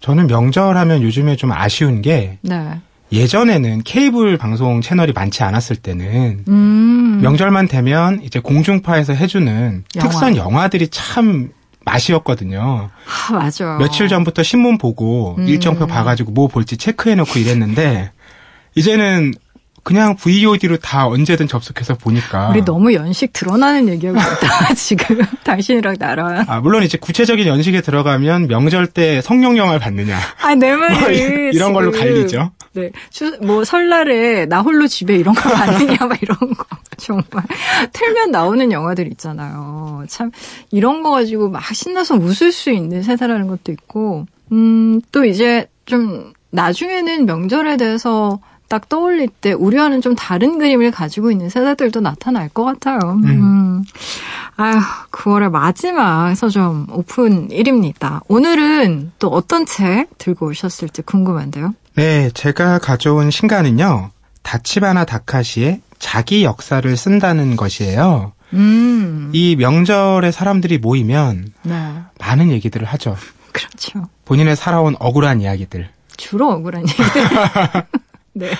저는 0.00 0.28
명절하면 0.28 1.02
요즘에 1.02 1.36
좀 1.36 1.52
아쉬운 1.52 2.00
게 2.00 2.38
네. 2.42 2.80
예전에는 3.12 3.82
케이블 3.84 4.36
방송 4.36 4.80
채널이 4.80 5.12
많지 5.12 5.42
않았을 5.42 5.76
때는 5.76 6.44
음. 6.48 7.20
명절만 7.22 7.68
되면 7.68 8.20
이제 8.22 8.40
공중파에서 8.40 9.12
해주는 9.12 9.84
영화. 9.96 10.08
특선 10.08 10.36
영화들이 10.36 10.88
참 10.88 11.50
맛이었거든요. 11.84 12.90
아, 13.30 13.32
맞아. 13.32 13.76
며칠 13.78 14.08
전부터 14.08 14.42
신문 14.42 14.76
보고 14.76 15.36
음. 15.38 15.46
일정표 15.46 15.86
봐가지고 15.86 16.32
뭐 16.32 16.48
볼지 16.48 16.76
체크해놓고 16.76 17.38
이랬는데 17.38 18.10
이제는 18.74 19.34
그냥 19.84 20.16
VOD로 20.16 20.78
다 20.78 21.06
언제든 21.06 21.46
접속해서 21.46 21.94
보니까. 21.94 22.48
우리 22.48 22.64
너무 22.64 22.92
연식 22.92 23.32
드러나는 23.32 23.88
얘기하고 23.88 24.18
있다, 24.18 24.74
지금. 24.74 25.20
당신이랑 25.44 25.94
나랑. 26.00 26.44
아, 26.48 26.58
물론 26.58 26.82
이제 26.82 26.98
구체적인 26.98 27.46
연식에 27.46 27.82
들어가면 27.82 28.48
명절 28.48 28.88
때 28.88 29.20
성령 29.20 29.56
영화를 29.56 29.78
받느냐. 29.78 30.18
아, 30.42 30.56
내 30.56 30.74
말이. 30.74 30.98
뭐 30.98 31.08
이런 31.52 31.72
걸로 31.72 31.92
갈리죠. 31.92 32.50
네. 32.76 32.92
주, 33.10 33.38
뭐, 33.40 33.64
설날에 33.64 34.46
나 34.46 34.60
홀로 34.60 34.86
집에 34.86 35.16
이런 35.16 35.34
거 35.34 35.40
받느냐, 35.50 36.06
막 36.06 36.22
이런 36.22 36.36
거. 36.38 36.64
정말. 36.98 37.24
틀면 37.92 38.30
나오는 38.30 38.70
영화들 38.70 39.06
있잖아요. 39.12 40.04
참, 40.08 40.30
이런 40.70 41.02
거 41.02 41.10
가지고 41.10 41.48
막 41.48 41.62
신나서 41.74 42.16
웃을 42.16 42.52
수 42.52 42.70
있는 42.70 43.02
세대라는 43.02 43.46
것도 43.48 43.72
있고, 43.72 44.26
음, 44.52 45.00
또 45.12 45.24
이제 45.24 45.68
좀, 45.86 46.32
나중에는 46.50 47.26
명절에 47.26 47.76
대해서 47.76 48.38
딱 48.68 48.88
떠올릴 48.88 49.28
때 49.28 49.52
우리와는 49.52 50.00
좀 50.00 50.14
다른 50.14 50.58
그림을 50.58 50.90
가지고 50.90 51.30
있는 51.30 51.48
세대들도 51.48 52.00
나타날 52.00 52.48
것 52.48 52.64
같아요. 52.64 52.98
음. 53.12 53.24
음. 53.24 53.84
아휴, 54.56 54.80
9월의 55.12 55.50
마지막 55.50 56.34
서점 56.34 56.86
오픈 56.90 57.50
일입니다. 57.50 58.22
오늘은 58.26 59.12
또 59.18 59.28
어떤 59.28 59.66
책 59.66 60.08
들고 60.18 60.46
오셨을지 60.48 61.02
궁금한데요. 61.02 61.74
네, 61.96 62.30
제가 62.34 62.78
가져온 62.78 63.30
신간은요. 63.30 64.10
다치바나 64.42 65.06
다카시의 65.06 65.80
자기 65.98 66.44
역사를 66.44 66.94
쓴다는 66.94 67.56
것이에요. 67.56 68.32
음. 68.52 69.30
이 69.32 69.56
명절에 69.56 70.30
사람들이 70.30 70.76
모이면 70.76 71.54
네. 71.62 71.92
많은 72.18 72.50
얘기들을 72.50 72.86
하죠. 72.86 73.16
그렇죠. 73.52 74.10
본인의 74.26 74.56
살아온 74.56 74.94
억울한 75.00 75.40
이야기들. 75.40 75.88
주로 76.18 76.50
억울한 76.50 76.82
얘기들. 76.86 77.22
네. 78.34 78.50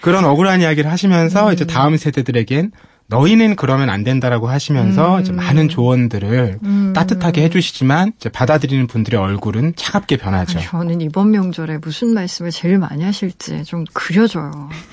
그런 0.00 0.24
억울한 0.24 0.62
이야기를 0.62 0.90
하시면서 0.90 1.48
음. 1.48 1.52
이제 1.52 1.66
다음 1.66 1.98
세대들에겐 1.98 2.72
너희는 3.12 3.56
그러면 3.56 3.90
안 3.90 4.04
된다라고 4.04 4.48
하시면서 4.48 5.18
음. 5.18 5.36
많은 5.36 5.68
조언들을 5.68 6.60
음. 6.64 6.92
따뜻하게 6.94 7.42
해주시지만 7.42 8.14
받아들이는 8.32 8.86
분들의 8.86 9.20
얼굴은 9.20 9.74
차갑게 9.76 10.16
변하죠. 10.16 10.58
저는 10.60 11.02
이번 11.02 11.30
명절에 11.30 11.78
무슨 11.78 12.14
말씀을 12.14 12.50
제일 12.50 12.78
많이 12.78 13.04
하실지 13.04 13.64
좀 13.64 13.84
그려져요. 13.92 14.50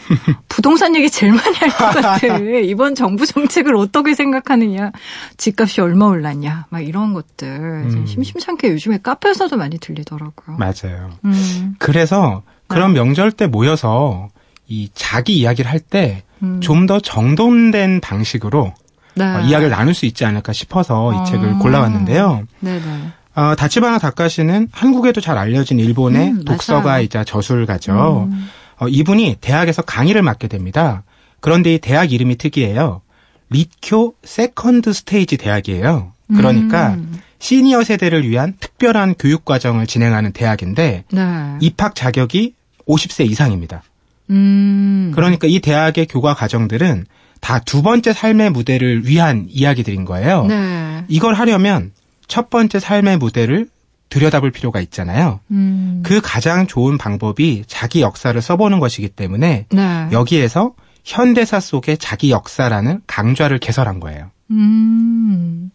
부동산 0.50 0.96
얘기 0.98 1.10
제일 1.10 1.32
많이 1.32 1.56
할 1.56 1.70
것 1.70 2.02
같아. 2.02 2.38
이번 2.64 2.94
정부 2.94 3.26
정책을 3.26 3.76
어떻게 3.76 4.14
생각하느냐, 4.14 4.92
집값이 5.38 5.80
얼마 5.80 6.08
올랐냐, 6.08 6.66
막 6.70 6.82
이런 6.86 7.14
것들 7.14 7.48
음. 7.48 8.06
심심찮게 8.06 8.70
요즘에 8.72 9.00
카페에서도 9.02 9.56
많이 9.56 9.78
들리더라고요. 9.80 10.58
맞아요. 10.58 11.12
음. 11.24 11.76
그래서 11.80 12.44
그런 12.68 12.94
네. 12.94 13.00
명절 13.00 13.32
때 13.32 13.48
모여서 13.48 14.28
이 14.70 14.90
자기 14.94 15.38
이야기를 15.40 15.70
할때 15.70 16.24
음. 16.42 16.62
좀더 16.62 17.00
정돈된 17.00 18.00
방식으로 18.02 18.74
네. 19.16 19.26
어, 19.26 19.42
이야기를 19.42 19.70
나눌 19.70 19.94
수 19.94 20.06
있지 20.06 20.24
않을까 20.24 20.54
싶어서 20.54 21.14
이 21.14 21.18
아. 21.18 21.24
책을 21.26 21.60
골라왔는데요. 21.60 22.44
네네. 22.62 23.12
어, 23.36 23.56
다치바나 23.56 24.00
다카시는 24.00 24.70
한국에도 24.72 25.22
잘 25.22 25.38
알려진 25.38 25.80
일본의 25.80 26.30
음, 26.30 26.46
독서가이자 26.46 27.24
저술가죠. 27.24 28.30
음. 28.32 28.48
어, 28.78 28.88
이분이 28.88 29.38
대학에서 29.42 29.82
강의를 29.82 30.22
맡게 30.22 30.48
됩니다. 30.48 31.04
그런데 31.42 31.74
이 31.74 31.80
대학 31.80 32.12
이름이 32.12 32.38
특이해요. 32.38 33.02
리쿄 33.50 34.14
Second 34.24 34.94
Stage 34.94 35.38
대학이에요. 35.38 36.14
그러니까 36.28 36.90
음. 36.90 37.20
시니어 37.40 37.84
세대를 37.84 38.28
위한 38.28 38.54
특별한 38.60 39.16
교육 39.18 39.46
과정을 39.46 39.88
진행하는 39.88 40.32
대학인데 40.32 41.06
네. 41.12 41.58
입학 41.60 41.96
자격이 41.96 42.54
50세 42.88 43.30
이상입니다. 43.30 43.84
음. 44.30 45.12
그러니까 45.16 45.48
이 45.48 45.60
대학의 45.60 46.08
교과 46.08 46.34
과정들은 46.34 47.06
다 47.42 47.60
두 47.60 47.82
번째 47.82 48.13
삶의 48.13 48.52
무대를 48.52 49.08
위한 49.08 49.46
이야기들인 49.50 50.06
거예요. 50.06 50.46
네. 50.46 51.04
이걸 51.08 51.34
하려면 51.36 51.92
첫 52.28 52.50
번째 52.50 52.80
삶의 52.80 53.18
무대를 53.18 53.68
들여다볼 54.10 54.52
필요가 54.52 54.82
있잖아요. 54.82 55.39
음. 55.52 56.02
그 56.04 56.20
가장 56.22 56.68
좋은 56.68 56.98
방법이 56.98 57.63
자기 57.68 58.02
역사를 58.02 58.39
써보는 58.42 58.80
것이기 58.80 59.10
때문에 59.10 59.68
네. 59.70 60.08
여기에서 60.12 60.74
현대사 61.06 61.60
속의 61.60 61.98
자기 62.00 62.32
역사라는 62.32 63.02
강좌를 63.08 63.60
개설한 63.60 64.00
거예요. 64.00 64.32
음. 64.52 65.72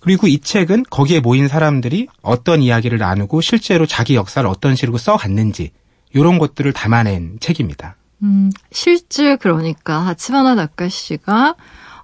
그리고 0.00 0.26
이 0.26 0.38
책은 0.38 0.84
거기에 0.88 1.20
모인 1.20 1.46
사람들이 1.46 2.08
어떤 2.22 2.62
이야기를 2.62 2.98
나누고 2.98 3.42
실제로 3.42 3.84
자기 3.86 4.14
역사를 4.14 4.48
어떤 4.48 4.74
식으로 4.74 4.96
써갔는지 4.96 5.72
이런 6.12 6.38
것들을 6.38 6.72
담아낸 6.72 7.38
책입니다. 7.40 7.96
음, 8.22 8.50
실제 8.70 9.36
그러니까 9.36 10.06
하치바나 10.06 10.54
다카 10.56 10.88
씨가 10.88 11.54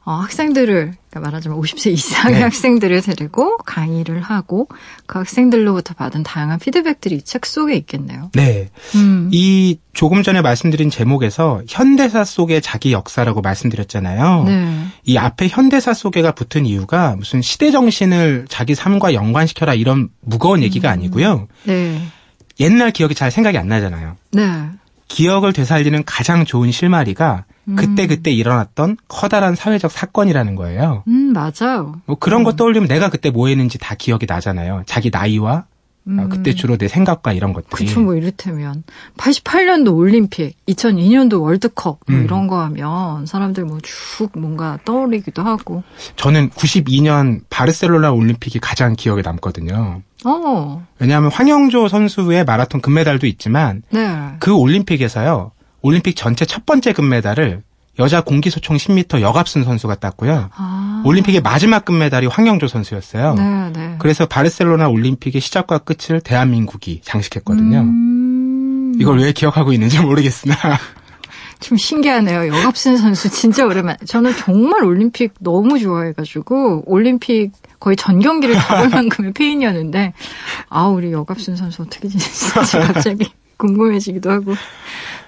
어, 0.04 0.12
학생들을 0.12 0.94
그러니까 1.10 1.20
말하자면 1.20 1.60
50세 1.60 1.90
이상의 1.90 2.36
네. 2.36 2.42
학생들을 2.42 3.02
데리고 3.02 3.56
강의를 3.56 4.22
하고 4.22 4.68
그 5.06 5.18
학생들로부터 5.18 5.94
받은 5.94 6.22
다양한 6.22 6.60
피드백들이 6.60 7.16
이 7.16 7.22
책 7.22 7.44
속에 7.44 7.74
있겠네요. 7.74 8.30
네. 8.34 8.70
음. 8.94 9.30
이 9.32 9.78
조금 9.94 10.22
전에 10.22 10.42
말씀드린 10.42 10.90
제목에서 10.90 11.60
현대사 11.68 12.22
속의 12.22 12.62
자기 12.62 12.92
역사라고 12.92 13.40
말씀드렸잖아요. 13.40 14.44
네. 14.44 14.84
이 15.04 15.16
앞에 15.18 15.48
현대사 15.48 15.92
속에가 15.92 16.32
붙은 16.32 16.66
이유가 16.66 17.16
무슨 17.16 17.42
시대 17.42 17.72
정신을 17.72 18.46
자기 18.48 18.76
삶과 18.76 19.12
연관시켜라 19.12 19.74
이런 19.74 20.10
무거운 20.20 20.62
얘기가 20.62 20.88
음. 20.88 20.92
아니고요. 20.92 21.48
네. 21.64 22.00
옛날 22.60 22.90
기억이 22.90 23.14
잘 23.14 23.30
생각이 23.30 23.58
안 23.58 23.68
나잖아요. 23.68 24.16
네. 24.32 24.68
기억을 25.08 25.52
되살리는 25.52 26.02
가장 26.04 26.44
좋은 26.44 26.72
실마리가 26.72 27.44
음. 27.68 27.76
그때 27.76 28.06
그때 28.06 28.30
일어났던 28.32 28.96
커다란 29.08 29.54
사회적 29.54 29.90
사건이라는 29.90 30.54
거예요. 30.56 31.04
음 31.06 31.32
맞아요. 31.32 32.00
뭐 32.06 32.16
그런 32.18 32.40
음. 32.42 32.44
거 32.44 32.56
떠올리면 32.56 32.88
내가 32.88 33.08
그때 33.10 33.30
뭐 33.30 33.48
했는지 33.48 33.78
다 33.78 33.94
기억이 33.94 34.26
나잖아요. 34.28 34.82
자기 34.86 35.10
나이와 35.12 35.64
음. 36.08 36.20
아, 36.20 36.28
그때 36.28 36.54
주로 36.54 36.76
내 36.76 36.86
생각과 36.86 37.32
이런 37.32 37.52
것들이. 37.52 37.86
그쵸, 37.86 38.00
뭐 38.00 38.14
이를테면 38.14 38.84
88년도 39.16 39.96
올림픽, 39.96 40.54
2002년도 40.68 41.42
월드컵 41.42 41.98
뭐 42.06 42.16
음. 42.16 42.24
이런 42.24 42.46
거 42.46 42.60
하면 42.62 43.26
사람들 43.26 43.64
뭐 43.64 43.78
쭉 43.82 44.30
뭔가 44.36 44.78
떠올리기도 44.84 45.42
하고. 45.42 45.82
저는 46.16 46.50
92년 46.50 47.40
바르셀로나 47.50 48.12
올림픽이 48.12 48.60
가장 48.60 48.94
기억에 48.94 49.22
남거든요. 49.22 50.02
어. 50.26 50.84
왜냐하면 50.98 51.30
황영조 51.30 51.88
선수의 51.88 52.44
마라톤 52.44 52.80
금메달도 52.80 53.26
있지만 53.28 53.82
네. 53.90 54.34
그 54.40 54.52
올림픽에서요. 54.54 55.52
올림픽 55.82 56.16
전체 56.16 56.44
첫 56.44 56.66
번째 56.66 56.92
금메달을 56.92 57.62
여자 57.98 58.20
공기소총 58.20 58.76
10m 58.76 59.20
여갑순 59.20 59.64
선수가 59.64 59.94
땄고요. 59.96 60.50
아. 60.54 61.02
올림픽의 61.06 61.40
마지막 61.40 61.84
금메달이 61.84 62.26
황영조 62.26 62.68
선수였어요. 62.68 63.34
네, 63.34 63.70
네. 63.72 63.96
그래서 63.98 64.26
바르셀로나 64.26 64.88
올림픽의 64.88 65.40
시작과 65.40 65.78
끝을 65.78 66.20
대한민국이 66.20 67.00
장식했거든요. 67.04 67.78
음. 67.80 68.94
이걸 68.98 69.20
왜 69.20 69.32
기억하고 69.32 69.72
있는지 69.72 70.00
모르겠으나 70.00 70.54
좀 71.60 71.78
신기하네요. 71.78 72.48
여갑순 72.48 72.96
선수 72.98 73.30
진짜 73.30 73.64
오랜만. 73.64 73.96
저는 74.06 74.36
정말 74.36 74.84
올림픽 74.84 75.34
너무 75.40 75.78
좋아해가지고 75.78 76.84
올림픽 76.86 77.52
거의 77.80 77.96
전 77.96 78.20
경기를 78.20 78.54
다볼 78.56 78.88
만큼의 78.90 79.32
팬이었는데 79.32 80.12
아 80.68 80.86
우리 80.88 81.12
여갑순 81.12 81.56
선수 81.56 81.82
어떻게 81.82 82.08
지냈을지 82.08 82.78
갑자기 82.92 83.30
궁금해지기도 83.56 84.30
하고. 84.30 84.54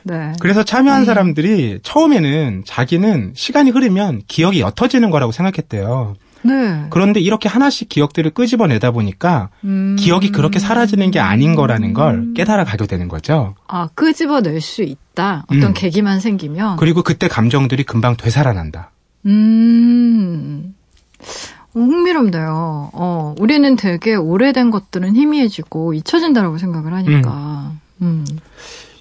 네. 0.03 0.33
그래서 0.41 0.63
참여한 0.63 1.03
음. 1.03 1.05
사람들이 1.05 1.81
처음에는 1.83 2.63
자기는 2.67 3.33
시간이 3.35 3.71
흐르면 3.71 4.23
기억이 4.29 4.61
옅어지는 4.61 5.11
거라고 5.11 5.33
생각했대요. 5.33 6.17
네. 6.49 6.87
그런데 6.91 7.21
이렇게 7.21 7.49
하나씩 7.49 7.89
기억들을 7.89 8.31
끄집어내다 8.33 8.91
보니까 8.91 9.51
음. 9.65 9.97
기억이 9.99 10.33
그렇게 10.33 10.59
사라지는 10.59 11.11
게 11.11 11.21
아닌 11.21 11.55
거라는 11.55 11.93
걸 11.95 12.33
깨달아 12.35 12.65
가게 12.65 12.87
되는 12.87 13.09
거죠. 13.09 13.55
아, 13.67 13.89
끄집어낼 13.95 14.61
수 14.61 14.83
있다. 14.83 15.45
어떤 15.49 15.63
음. 15.63 15.75
계기만 15.75 16.21
생기면. 16.21 16.77
그리고 16.77 17.03
그때 17.03 17.29
감정들이 17.29 17.85
금방 17.85 18.17
되살아난다. 18.17 18.91
음. 19.27 20.75
흥미롭네요. 21.73 22.91
어, 22.93 23.35
우리는 23.39 23.77
되게 23.77 24.15
오래된 24.15 24.71
것들은 24.71 25.15
희미해지고 25.15 25.95
잊혀진다라고 25.95 26.59
생각을 26.59 26.93
하니까. 26.95 27.73
음. 28.03 28.25
음. 28.31 28.39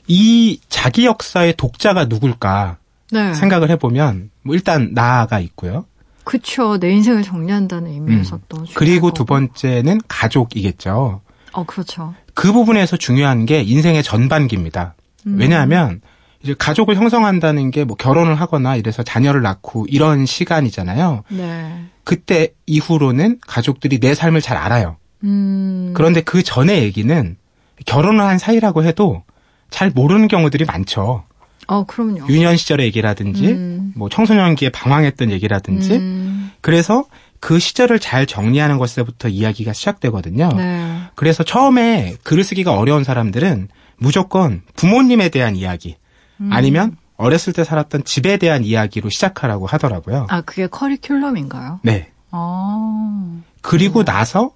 이 0.07 0.59
자기 0.69 1.05
역사의 1.05 1.55
독자가 1.57 2.05
누굴까 2.05 2.77
네. 3.11 3.33
생각을 3.33 3.69
해보면 3.71 4.31
뭐 4.43 4.55
일단 4.55 4.93
나가 4.93 5.39
있고요. 5.39 5.85
그쵸. 6.27 6.77
내 6.77 6.91
인생을 6.91 7.23
정리한다는 7.23 7.89
의미에서 7.91 8.35
음. 8.35 8.41
또. 8.49 8.65
그리고 8.75 9.11
두 9.13 9.23
번째는 9.23 10.01
가족이겠죠. 10.09 11.21
어, 11.53 11.63
그렇죠. 11.65 12.13
그 12.33 12.51
부분에서 12.51 12.97
중요한 12.97 13.45
게 13.45 13.61
인생의 13.61 14.03
전반기입니다. 14.03 14.95
음. 15.25 15.37
왜냐하면 15.39 16.01
이제 16.43 16.53
가족을 16.57 16.95
형성한다는 16.95 17.71
게 17.71 17.85
뭐 17.85 17.95
결혼을 17.95 18.35
하거나 18.35 18.75
이래서 18.75 19.03
자녀를 19.03 19.41
낳고 19.41 19.85
이런 19.89 20.25
시간이잖아요. 20.25 21.23
네. 21.29 21.85
그때 22.03 22.49
이후로는 22.65 23.39
가족들이 23.47 23.99
내 23.99 24.13
삶을 24.13 24.41
잘 24.41 24.57
알아요. 24.57 24.97
음. 25.23 25.93
그런데 25.95 26.21
그 26.21 26.43
전의 26.43 26.83
얘기는 26.83 27.37
결혼을 27.85 28.21
한 28.21 28.37
사이라고 28.37 28.83
해도 28.83 29.23
잘 29.69 29.89
모르는 29.91 30.27
경우들이 30.27 30.65
많죠. 30.65 31.23
어, 31.67 31.83
그럼요. 31.85 32.27
유년 32.29 32.55
시절의 32.55 32.85
얘기라든지, 32.87 33.47
음. 33.47 33.76
뭐 33.97 34.09
청소년기에 34.09 34.69
방황했던 34.69 35.31
얘기라든지, 35.31 35.95
음. 35.95 36.51
그래서 36.61 37.05
그 37.39 37.59
시절을 37.59 37.99
잘 37.99 38.25
정리하는 38.25 38.77
것에부터 38.77 39.27
이야기가 39.27 39.73
시작되거든요. 39.73 40.49
네. 40.55 41.01
그래서 41.15 41.43
처음에 41.43 42.15
글을 42.23 42.43
쓰기가 42.43 42.77
어려운 42.77 43.03
사람들은 43.03 43.69
무조건 43.97 44.61
부모님에 44.75 45.29
대한 45.29 45.55
이야기, 45.55 45.97
음. 46.39 46.49
아니면 46.51 46.97
어렸을 47.17 47.53
때 47.53 47.63
살았던 47.63 48.03
집에 48.03 48.37
대한 48.37 48.63
이야기로 48.63 49.09
시작하라고 49.09 49.65
하더라고요. 49.65 50.27
아, 50.29 50.41
그게 50.41 50.67
커리큘럼인가요? 50.67 51.79
네. 51.81 52.11
아. 52.31 53.39
그리고 53.61 54.03
나서 54.03 54.51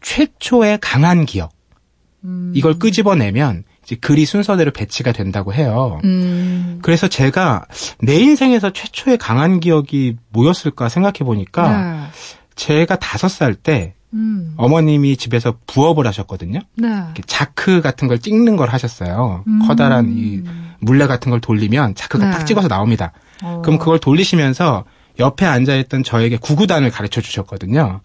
최초의 0.00 0.78
강한 0.80 1.26
기억, 1.26 1.52
음. 2.24 2.52
이걸 2.54 2.78
끄집어내면 2.78 3.64
글이 3.94 4.26
순서대로 4.26 4.72
배치가 4.72 5.12
된다고 5.12 5.54
해요. 5.54 6.00
음. 6.04 6.80
그래서 6.82 7.06
제가 7.06 7.66
내 8.00 8.16
인생에서 8.16 8.72
최초의 8.72 9.18
강한 9.18 9.60
기억이 9.60 10.16
뭐였을까 10.30 10.88
생각해 10.88 11.18
보니까 11.20 11.82
네. 11.82 12.00
제가 12.56 12.96
다섯 12.96 13.28
살때 13.28 13.94
음. 14.12 14.54
어머님이 14.56 15.16
집에서 15.16 15.58
부업을 15.66 16.06
하셨거든요. 16.06 16.60
네. 16.76 16.88
자크 17.26 17.80
같은 17.80 18.08
걸 18.08 18.18
찍는 18.18 18.56
걸 18.56 18.68
하셨어요. 18.70 19.44
음. 19.46 19.66
커다란 19.66 20.12
이 20.16 20.42
물레 20.80 21.06
같은 21.06 21.30
걸 21.30 21.40
돌리면 21.40 21.94
자크가 21.94 22.26
네. 22.26 22.32
딱 22.32 22.44
찍어서 22.44 22.68
나옵니다. 22.68 23.12
어. 23.42 23.62
그럼 23.64 23.78
그걸 23.78 23.98
돌리시면서 23.98 24.84
옆에 25.18 25.46
앉아있던 25.46 26.02
저에게 26.02 26.36
구구단을 26.36 26.90
가르쳐 26.90 27.20
주셨거든요. 27.20 28.00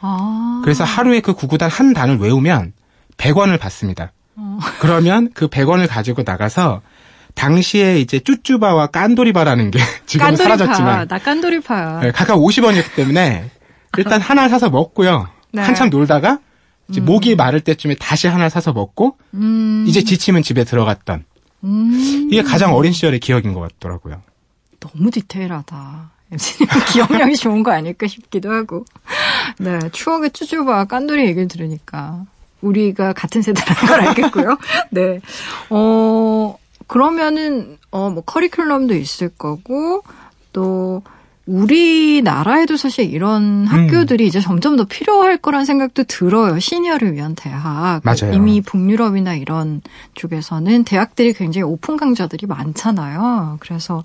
아. 0.00 0.60
그래서 0.64 0.84
하루에 0.84 1.20
그 1.20 1.34
구구단 1.34 1.70
한 1.70 1.92
단을 1.92 2.18
외우면 2.18 2.72
100원을 3.16 3.58
받습니다. 3.58 4.12
어. 4.36 4.58
그러면 4.80 5.30
그 5.34 5.48
100원을 5.48 5.88
가지고 5.88 6.22
나가서 6.24 6.82
당시에 7.34 8.00
이제 8.00 8.18
쭈쭈바와 8.20 8.88
깐도리바라는 8.88 9.70
게 9.70 9.78
지금 10.06 10.26
깐도리파. 10.26 10.56
사라졌지만 10.56 11.08
나 11.08 11.18
깐도리파야. 11.18 12.00
네, 12.00 12.10
각각 12.12 12.36
50원이었기 12.36 12.94
때문에 12.94 13.50
일단 13.98 14.20
하나 14.20 14.48
사서 14.48 14.70
먹고요. 14.70 15.28
네. 15.52 15.62
한참 15.62 15.90
놀다가 15.90 16.38
이제 16.88 17.00
음. 17.00 17.06
목이 17.06 17.34
마를 17.34 17.60
때쯤에 17.60 17.96
다시 17.96 18.26
하나 18.28 18.48
사서 18.48 18.72
먹고 18.72 19.16
음. 19.34 19.84
이제 19.88 20.02
지치면 20.02 20.42
집에 20.42 20.64
들어갔던 20.64 21.24
음. 21.64 22.28
이게 22.30 22.42
가장 22.42 22.74
어린 22.74 22.92
시절의 22.92 23.20
기억인 23.20 23.52
것 23.54 23.60
같더라고요. 23.60 24.22
너무 24.80 25.10
디테일하다. 25.10 26.10
MC님 26.32 26.68
기억력이 26.92 27.36
좋은 27.36 27.62
거 27.62 27.72
아닐까 27.72 28.06
싶기도 28.06 28.52
하고. 28.52 28.84
네, 29.58 29.78
추억의 29.92 30.30
쭈쭈바 30.30 30.84
깐돌이 30.86 31.22
얘기를 31.26 31.48
들으니까 31.48 32.24
우리가 32.60 33.12
같은 33.12 33.42
세대라는 33.42 33.86
걸 33.86 34.00
알겠고요. 34.08 34.58
네, 34.90 35.20
어 35.70 36.56
그러면은 36.86 37.78
어 37.90 38.10
뭐 38.10 38.22
커리큘럼도 38.24 38.92
있을 39.00 39.28
거고 39.30 40.02
또 40.52 41.02
우리나라에도 41.46 42.76
사실 42.76 43.08
이런 43.12 43.66
학교들이 43.66 44.24
음. 44.24 44.26
이제 44.26 44.40
점점 44.40 44.76
더 44.76 44.84
필요할 44.84 45.36
거란 45.38 45.64
생각도 45.64 46.02
들어요. 46.04 46.58
시니어를 46.58 47.14
위한 47.14 47.34
대학. 47.36 48.00
맞아요. 48.04 48.32
이미 48.34 48.60
북유럽이나 48.60 49.34
이런 49.34 49.80
쪽에서는 50.14 50.82
대학들이 50.84 51.32
굉장히 51.34 51.62
오픈 51.62 51.96
강좌들이 51.96 52.46
많잖아요. 52.46 53.58
그래서 53.60 54.02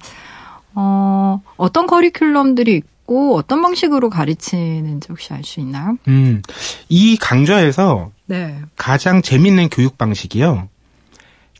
어, 0.76 1.42
어떤 1.58 1.88
커리큘럼들이 1.88 2.84
있고 3.12 3.36
어떤 3.36 3.62
방식으로 3.62 4.10
가르치는지 4.10 5.08
혹시 5.10 5.34
알 5.34 5.43
수 5.43 5.60
있나요? 5.60 5.97
음, 6.08 6.41
이 6.88 7.17
강좌에서 7.17 8.12
네. 8.26 8.60
가장 8.78 9.21
재밌는 9.21 9.69
교육 9.69 9.97
방식이요. 9.97 10.69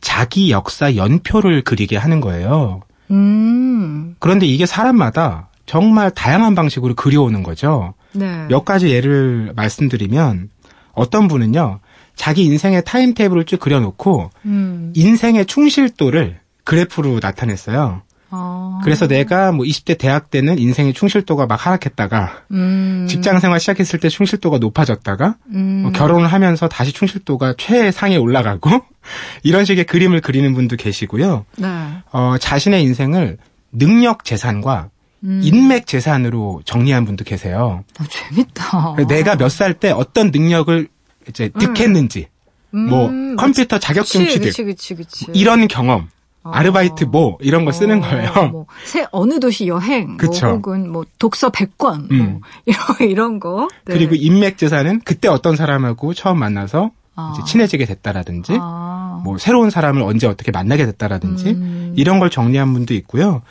자기 0.00 0.50
역사 0.50 0.96
연표를 0.96 1.62
그리게 1.62 1.96
하는 1.96 2.20
거예요. 2.20 2.80
음. 3.10 4.16
그런데 4.18 4.46
이게 4.46 4.64
사람마다 4.66 5.50
정말 5.66 6.10
다양한 6.10 6.54
방식으로 6.54 6.94
그려오는 6.94 7.42
거죠. 7.42 7.94
네. 8.12 8.46
몇 8.48 8.64
가지 8.64 8.88
예를 8.88 9.52
말씀드리면 9.54 10.48
어떤 10.92 11.28
분은요. 11.28 11.80
자기 12.14 12.44
인생의 12.44 12.84
타임테이블을 12.84 13.44
쭉 13.44 13.60
그려놓고 13.60 14.30
음. 14.46 14.92
인생의 14.96 15.46
충실도를 15.46 16.40
그래프로 16.64 17.20
나타냈어요. 17.20 18.02
아. 18.32 18.80
그래서 18.82 19.06
내가 19.06 19.52
뭐 19.52 19.64
20대 19.64 19.96
대학 19.98 20.30
때는 20.30 20.58
인생의 20.58 20.94
충실도가 20.94 21.46
막 21.46 21.64
하락했다가 21.66 22.44
음. 22.52 23.06
직장 23.08 23.38
생활 23.40 23.60
시작했을 23.60 24.00
때 24.00 24.08
충실도가 24.08 24.58
높아졌다가 24.58 25.36
음. 25.54 25.82
뭐 25.82 25.92
결혼을 25.92 26.26
하면서 26.26 26.66
다시 26.68 26.92
충실도가 26.92 27.54
최상에 27.58 28.16
올라가고 28.16 28.70
이런 29.44 29.64
식의 29.64 29.84
그림을 29.84 30.20
그리는 30.22 30.52
분도 30.54 30.76
계시고요. 30.76 31.44
네. 31.58 31.68
어, 32.10 32.36
자신의 32.40 32.82
인생을 32.82 33.36
능력 33.70 34.24
재산과 34.24 34.88
음. 35.24 35.40
인맥 35.44 35.86
재산으로 35.86 36.62
정리한 36.64 37.04
분도 37.04 37.24
계세요. 37.24 37.84
아, 37.98 38.04
재밌다. 38.08 38.96
내가 39.08 39.36
몇 39.36 39.48
살 39.50 39.74
때 39.74 39.90
어떤 39.90 40.30
능력을 40.32 40.88
이제 41.28 41.48
득했는지, 41.58 42.26
음. 42.74 42.88
뭐 42.88 43.08
음, 43.08 43.36
컴퓨터 43.36 43.78
자격증 43.78 44.26
취득, 44.26 44.46
그치, 44.46 44.64
그치, 44.64 44.94
그치. 44.96 45.26
이런 45.32 45.68
경험. 45.68 46.08
어. 46.44 46.50
아르바이트 46.50 47.04
뭐 47.04 47.38
이런 47.40 47.64
거 47.64 47.72
쓰는 47.72 48.02
어, 48.02 48.08
거예요. 48.08 48.32
뭐, 48.50 48.66
새 48.84 49.06
어느 49.12 49.38
도시 49.38 49.68
여행, 49.68 50.16
뭐 50.16 50.50
혹은 50.50 50.90
뭐 50.90 51.04
독서 51.18 51.50
100권, 51.50 51.78
뭐 51.78 52.06
음. 52.10 52.40
뭐 52.40 52.40
이런 52.66 53.10
이런 53.10 53.40
거. 53.40 53.68
네. 53.84 53.94
그리고 53.94 54.14
인맥 54.14 54.58
재산은 54.58 55.00
그때 55.04 55.28
어떤 55.28 55.56
사람하고 55.56 56.14
처음 56.14 56.38
만나서 56.38 56.90
아. 57.14 57.32
이제 57.34 57.44
친해지게 57.46 57.84
됐다라든지, 57.84 58.56
아. 58.60 59.20
뭐 59.24 59.38
새로운 59.38 59.70
사람을 59.70 60.02
언제 60.02 60.26
어떻게 60.26 60.50
만나게 60.50 60.86
됐다라든지 60.86 61.50
음. 61.50 61.94
이런 61.96 62.18
걸 62.18 62.30
정리한 62.30 62.72
분도 62.72 62.94
있고요. 62.94 63.42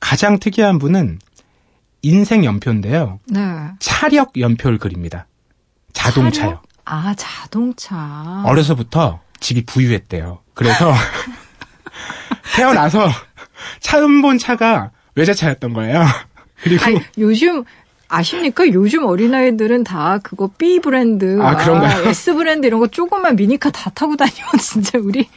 가장 0.00 0.38
특이한 0.38 0.78
분은 0.78 1.18
인생 2.02 2.44
연표인데요. 2.44 3.20
네. 3.26 3.40
차력 3.78 4.38
연표를 4.38 4.78
그립니다. 4.78 5.26
자동차요. 5.92 6.32
차력? 6.32 6.62
아, 6.86 7.14
자동차. 7.16 8.42
어려서부터 8.46 9.20
집이 9.40 9.64
부유했대요. 9.66 10.38
그래서 10.54 10.92
태어나서 12.56 13.08
처음 13.80 14.22
본 14.22 14.38
차가 14.38 14.90
외제차였던 15.14 15.72
거예요. 15.72 16.04
그리고 16.62 16.84
아니, 16.84 17.00
요즘 17.18 17.64
아십니까? 18.08 18.66
요즘 18.68 19.04
어린아이들은 19.04 19.84
다 19.84 20.18
그거 20.22 20.50
B 20.58 20.80
브랜드, 20.80 21.40
아, 21.40 21.56
그런가요? 21.56 22.08
S 22.10 22.34
브랜드 22.34 22.66
이런 22.66 22.80
거 22.80 22.86
조그만 22.88 23.36
미니카 23.36 23.70
다 23.70 23.90
타고 23.94 24.16
다녀. 24.16 24.30
진짜 24.60 24.98
우리 24.98 25.28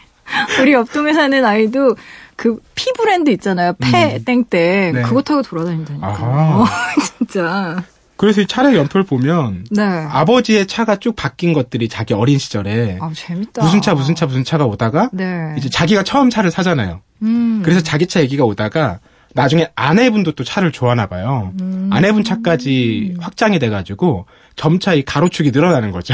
우리 0.60 0.74
옆동에 0.74 1.14
사는 1.14 1.46
아이도 1.46 1.96
그피 2.36 2.92
브랜드 2.98 3.30
있잖아요. 3.32 3.74
페 3.80 4.16
음. 4.16 4.26
땡땡 4.26 4.94
네. 4.94 5.02
그거 5.04 5.22
타고 5.22 5.42
돌아다닌다니까. 5.42 6.08
어, 6.08 6.66
진짜. 7.02 7.84
그래서 8.24 8.40
이 8.40 8.48
차량 8.48 8.74
연표를 8.74 9.06
보면 9.06 9.66
네. 9.70 9.84
아버지의 9.84 10.66
차가 10.68 10.96
쭉 10.96 11.14
바뀐 11.14 11.52
것들이 11.52 11.90
자기 11.90 12.14
어린 12.14 12.38
시절에 12.38 12.98
아, 13.02 13.12
재밌다. 13.14 13.62
무슨 13.62 13.82
차 13.82 13.94
무슨 13.96 14.16
차 14.16 14.26
무슨 14.26 14.46
차가 14.46 14.66
오다가 14.66 15.10
네. 15.12 15.54
이제 15.58 15.68
자기가 15.68 16.04
처음 16.04 16.30
차를 16.30 16.50
사잖아요. 16.50 17.02
음. 17.22 17.62
그래서 17.66 17.82
자기 17.82 18.08
차 18.08 18.22
얘기가 18.22 18.46
오다가 18.46 19.00
나중에 19.34 19.68
아내분도 19.76 20.32
또 20.36 20.46
차를 20.46 20.72
좋아하나 20.72 21.08
봐요. 21.08 21.52
음. 21.60 21.90
아내분 21.92 22.24
차까지 22.24 23.16
확장이 23.20 23.60
돼가지고 23.60 24.26
점차 24.56 24.94
이 24.94 25.04
가로축이 25.04 25.52
늘어나는 25.52 25.92
거죠. 25.92 26.14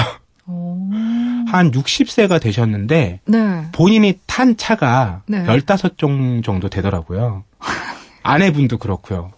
한 1.48 1.69
60세가 1.69 2.41
되셨는데 2.41 3.19
네. 3.24 3.65
본인이 3.72 4.17
탄 4.26 4.58
차가 4.58 5.22
네. 5.28 5.45
15종 5.45 6.43
정도 6.43 6.69
되더라고요. 6.69 7.43
아내분도 8.24 8.80
그렇고요. 8.80 9.32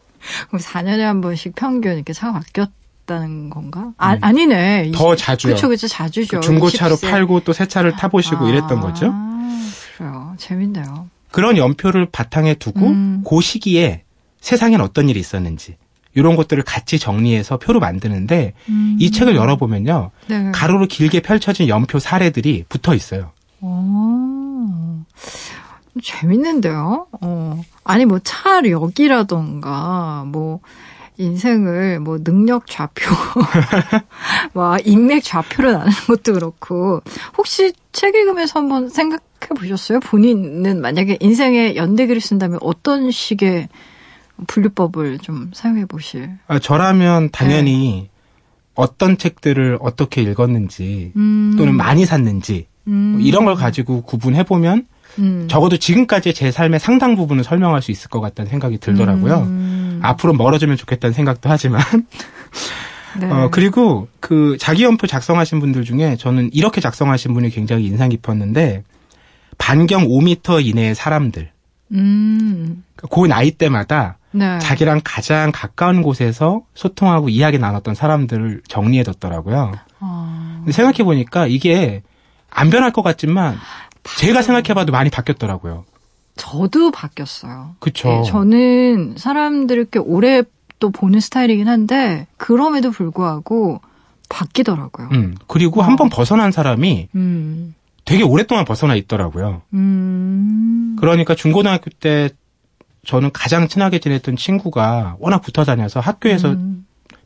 그럼 0.48 0.62
4년에 0.62 1.00
한 1.00 1.22
번씩 1.22 1.56
평균 1.56 1.96
이렇게 1.96 2.14
차가 2.14 2.34
바뀌었다는 2.40 3.50
건가? 3.50 3.92
아, 3.98 4.14
음. 4.14 4.20
아니네. 4.22 4.92
더 4.94 5.16
자주요. 5.16 5.52
그렇죠, 5.52 5.68
그렇죠. 5.68 5.88
자주죠. 5.88 6.40
그 6.40 6.46
중고차로 6.46 6.96
60세. 6.96 7.10
팔고 7.12 7.40
또 7.42 7.54
새 7.54 7.68
차를 7.68 7.94
타보시고 7.96 8.46
아, 8.46 8.50
이랬던 8.50 8.80
거죠. 8.82 9.14
그래요. 9.98 10.34
재밌네요. 10.38 11.10
그런 11.32 11.58
연표를 11.58 12.08
바탕에 12.12 12.56
두고 12.56 12.88
음. 12.88 13.24
그 13.28 13.42
시기에 13.42 14.04
세상엔 14.42 14.82
어떤 14.82 15.08
일이 15.10 15.20
있었는지 15.20 15.78
이런 16.14 16.36
것들을 16.36 16.62
같이 16.64 17.00
정리해서 17.00 17.58
표로 17.58 17.80
만드는데 17.80 18.54
음. 18.68 18.98
이 19.00 19.12
책을 19.12 19.36
열어보면요. 19.36 20.12
네. 20.28 20.52
가로로 20.54 20.88
길게 20.88 21.22
펼쳐진 21.22 21.70
연표 21.70 22.00
사례들이 22.00 22.66
붙어 22.68 22.94
있어요. 22.94 23.32
오. 23.62 25.00
재밌는데요? 26.04 27.08
어. 27.22 27.62
아니, 27.84 28.06
뭐, 28.06 28.20
차력이라던가, 28.20 30.26
뭐, 30.28 30.60
인생을 31.18 32.00
뭐 32.00 32.18
능력 32.24 32.66
좌표, 32.66 33.06
와 34.54 34.78
인맥 34.84 35.24
좌표를 35.24 35.74
나누는 35.74 35.94
것도 36.08 36.34
그렇고 36.34 37.02
혹시 37.38 37.74
책 37.92 38.16
읽으면서 38.16 38.60
한번 38.60 38.90
생각해 38.90 39.20
보셨어요? 39.56 40.00
본인은 40.00 40.82
만약에 40.82 41.18
인생의 41.20 41.76
연대기를 41.76 42.22
쓴다면 42.22 42.60
어떤 42.62 43.12
식의 43.12 43.70
분류법을 44.48 45.20
좀 45.20 45.52
사용해 45.54 45.86
보실? 45.86 46.38
아, 46.48 46.58
저라면 46.58 47.30
당연히 47.32 48.04
네. 48.04 48.10
어떤 48.74 49.18
책들을 49.18 49.78
어떻게 49.82 50.24
읽었는지 50.24 51.12
음. 51.16 51.56
또는 51.58 51.76
많이 51.76 52.06
샀는지 52.06 52.68
음. 52.88 53.14
뭐 53.14 53.22
이런 53.22 53.46
걸 53.46 53.56
가지고 53.56 54.02
구분해 54.02 54.44
보면 54.44 54.88
음. 55.20 55.48
적어도 55.50 55.78
지금까지 55.78 56.34
제 56.34 56.52
삶의 56.52 56.80
상당 56.80 57.16
부분을 57.16 57.44
설명할 57.44 57.82
수 57.82 57.92
있을 57.92 58.10
것 58.10 58.22
같다는 58.22 58.50
생각이 58.50 58.78
들더라고요. 58.78 59.40
음. 59.40 60.00
앞으로 60.02 60.34
멀어지면 60.34 60.78
좋겠다는 60.78 61.14
생각도 61.14 61.50
하지만. 61.50 61.82
네. 63.20 63.30
어, 63.30 63.50
그리고 63.52 64.08
그 64.20 64.58
자기 64.60 64.84
연표 64.84 65.06
작성하신 65.06 65.60
분들 65.60 65.84
중에 65.84 66.16
저는 66.16 66.50
이렇게 66.54 66.80
작성하신 66.80 67.34
분이 67.34 67.50
굉장히 67.50 67.86
인상 67.86 68.10
깊었는데 68.10 68.84
반경 69.58 70.08
5미터 70.08 70.66
이내의 70.66 70.96
사람들. 70.96 71.52
음. 71.92 72.84
그 72.96 73.26
나이 73.26 73.52
때마다 73.52 74.18
네. 74.32 74.60
자기랑 74.60 75.02
가장 75.04 75.52
가까운 75.54 76.02
곳에서 76.02 76.62
소통하고 76.74 77.30
이야기 77.30 77.60
나눴던 77.60 77.96
사람들을 77.96 78.62
정리해뒀더라고요. 78.68 79.74
어... 80.00 80.66
생각해 80.70 81.04
보니까 81.04 81.48
이게 81.48 82.02
안 82.50 82.70
변할 82.70 82.92
것 82.92 83.02
같지만 83.02 83.58
제가 84.04 84.42
생각해봐도 84.42 84.92
많이 84.92 85.10
바뀌었더라고요. 85.10 85.86
저도 86.36 86.92
바뀌었어요. 86.92 87.76
그쵸. 87.80 88.10
네, 88.10 88.24
저는 88.24 89.16
사람들을 89.18 89.88
꽤 89.92 90.00
오래 90.00 90.44
또 90.80 90.90
보는 90.90 91.20
스타일이긴 91.20 91.68
한데 91.68 92.28
그럼에도 92.38 92.92
불구하고 92.92 93.82
바뀌더라고요. 94.30 95.10
음, 95.12 95.36
그리고 95.48 95.82
어. 95.82 95.84
한번 95.84 96.10
벗어난 96.10 96.52
사람이 96.52 97.10
음. 97.16 97.76
되게 98.06 98.24
오랫동안 98.24 98.66
벗어나 98.66 98.96
있더라고요. 98.96 99.62
음. 99.74 100.96
그러니까 101.00 101.36
중고등학교 101.36 101.90
때 101.92 102.30
저는 103.06 103.32
가장 103.34 103.68
친하게 103.68 104.00
지냈던 104.00 104.36
친구가 104.38 105.18
워낙 105.20 105.40
붙어 105.40 105.64
다녀서 105.64 106.00
학교에서 106.00 106.52
음. 106.52 106.81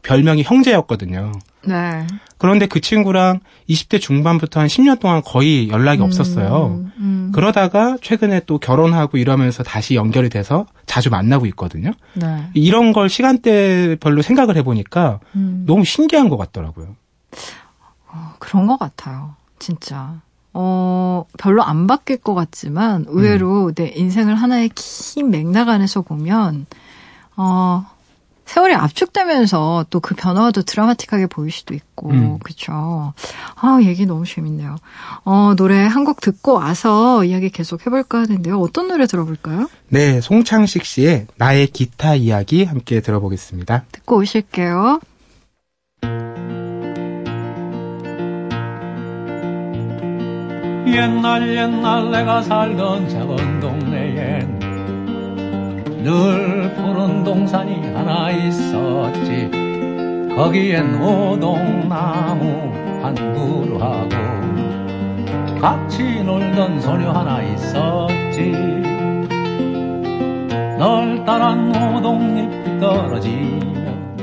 별명이 0.06 0.44
형제였거든요. 0.44 1.32
네. 1.65 2.06
그런데 2.38 2.68
그 2.68 2.80
친구랑 2.80 3.39
20대 3.70 4.00
중반부터 4.00 4.60
한 4.60 4.68
10년 4.68 5.00
동안 5.00 5.22
거의 5.24 5.70
연락이 5.70 6.02
음, 6.02 6.06
없었어요. 6.06 6.86
음. 6.98 7.32
그러다가 7.34 7.98
최근에 8.02 8.41
또 8.46 8.60
결혼하고 8.60 9.18
이러면서 9.18 9.63
다시 9.63 9.96
연결이 9.96 10.30
돼서 10.30 10.65
자주 10.86 11.10
만나고 11.10 11.46
있거든요. 11.48 11.91
네. 12.13 12.48
이런 12.54 12.94
걸 12.94 13.10
시간대별로 13.10 14.22
생각을 14.22 14.58
해보니까 14.58 15.20
음. 15.36 15.63
너무 15.65 15.86
신기한 15.86 16.30
것 16.30 16.38
같더라고요. 16.38 16.96
어, 18.12 18.34
그런 18.39 18.68
것 18.68 18.78
같아요. 18.78 19.36
진짜. 19.58 20.22
어, 20.54 21.26
별로 21.38 21.63
안 21.63 21.88
바뀔 21.88 22.18
것 22.18 22.34
같지만 22.34 23.06
의외로 23.08 23.68
음. 23.68 23.74
내 23.74 23.91
인생을 23.94 24.36
하나의 24.36 24.70
긴 24.74 25.30
맥락 25.30 25.68
안에서 25.68 26.02
보면 26.02 26.65
어, 27.36 27.86
세월이 28.46 28.76
압축되면서 28.76 29.86
또 29.90 30.00
그 30.00 30.14
변화가 30.16 30.52
더 30.52 30.62
드라마틱하게 30.62 31.26
보일 31.28 31.52
수도 31.52 31.74
있고, 31.74 32.10
음. 32.12 32.38
그쵸. 32.44 33.14
아, 33.56 33.80
얘기 33.82 34.06
너무 34.06 34.24
재밌네요. 34.26 34.76
어, 35.26 35.54
노래 35.58 35.78
한 35.86 36.06
곡 36.06 36.22
듣고 36.22 36.54
와서 36.54 37.24
이야기 37.24 37.50
계속 37.50 37.84
해볼까 37.88 38.20
하는데요. 38.20 38.60
어떤 38.60 38.88
노래 38.88 39.08
들어볼까요? 39.08 39.68
네, 39.90 40.22
송창식 40.22 40.86
씨의 40.86 41.26
나의 41.38 41.68
기타 41.68 42.14
이야기 42.14 42.64
함께 42.64 43.02
들어보겠습니다. 43.02 43.86
듣고 43.92 44.18
오실게요. 44.18 45.00
옛날 50.88 51.48
옛날 51.56 52.12
내가 52.12 52.42
살던 52.44 53.10
작은 53.10 53.60
동네엔 53.60 54.60
늘 56.06 56.72
푸른 56.76 57.24
동산이 57.24 57.91
하나 57.91 58.30
있었지 58.30 59.50
거기엔 60.36 61.02
오동나무 61.02 62.46
한 63.02 63.15
그루하고 63.15 64.10
같이 65.60 66.22
놀던 66.24 66.80
소녀 66.80 67.12
하나 67.12 67.41
있었지 67.41 68.52
널따란 70.78 71.70
오동잎이 71.96 72.80
떨어지면 72.80 74.18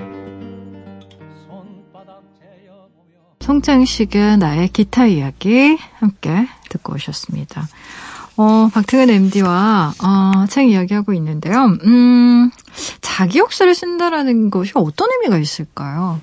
손바닥 1.44 2.22
재어보며 2.38 3.16
송창식의 3.40 4.38
나의 4.38 4.68
기타 4.68 5.06
이야기 5.06 5.76
함께 5.94 6.46
듣고 6.68 6.94
오셨습니다. 6.94 7.64
어, 8.36 8.68
박태근 8.72 9.10
MD와 9.10 9.92
어, 10.02 10.46
책 10.48 10.68
이야기하고 10.68 11.12
있는데요. 11.14 11.76
음, 11.84 12.50
자기 13.00 13.38
역사를 13.38 13.72
쓴다라는 13.74 14.50
것이 14.50 14.72
어떤 14.74 15.08
의미가 15.12 15.38
있을까요? 15.38 16.20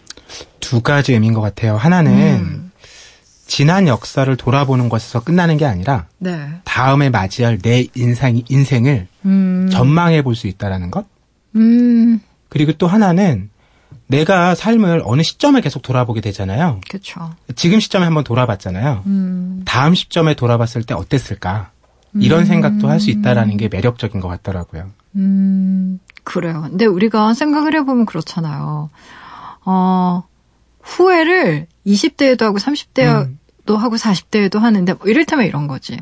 두 0.60 0.82
가지 0.82 1.13
의미인 1.13 1.34
것 1.34 1.41
같아요. 1.41 1.76
하나는 1.78 2.12
음. 2.12 2.72
지난 3.48 3.88
역사를 3.88 4.36
돌아보는 4.36 4.89
것에서 4.89 5.22
끝나는 5.22 5.58
게 5.58 5.65
아니라 5.65 6.06
네. 6.19 6.48
다음에 6.65 7.10
맞이할 7.10 7.58
내 7.60 7.88
인생, 7.95 8.41
인생을 8.48 9.08
음. 9.26 9.69
전망해 9.72 10.22
볼 10.22 10.36
수 10.36 10.48
있다라는 10.48 10.91
것. 10.91 11.06
음. 11.56 12.19
그리고 12.50 12.74
또 12.74 12.86
하나는 12.88 13.50
내가 14.08 14.54
삶을 14.56 15.02
어느 15.06 15.22
시점에 15.24 15.62
계속 15.62 15.82
돌아보게 15.82 16.22
되잖아요. 16.22 16.80
그렇죠. 16.88 17.32
지금 17.56 17.80
시점에 17.80 18.06
한번 18.06 18.24
돌아봤잖아요. 18.24 19.04
음. 19.06 19.62
다음 19.65 19.93
시점에 19.95 20.34
돌아봤을 20.36 20.84
때 20.84 20.93
어땠을까? 20.93 21.72
이런 22.13 22.41
음. 22.41 22.45
생각도 22.45 22.89
할 22.89 23.00
수 23.00 23.10
있다라는 23.12 23.58
게 23.58 23.67
매력적인 23.67 24.19
것 24.19 24.28
같더라고요. 24.28 24.89
음, 25.15 26.00
그래요. 26.24 26.65
근데 26.69 26.86
우리가 26.86 27.34
생각을 27.34 27.76
해보면 27.76 28.06
그렇잖아요. 28.06 28.89
어, 29.65 30.24
후회를 30.82 31.67
20대에도 31.86 32.41
하고 32.43 32.58
30대에도 32.58 33.69
음. 33.69 33.76
하고 33.78 33.95
40대에도 33.95 34.60
하는데, 34.60 34.93
뭐 34.93 35.08
이를테면 35.08 35.45
이런 35.45 35.67
거지. 35.67 35.98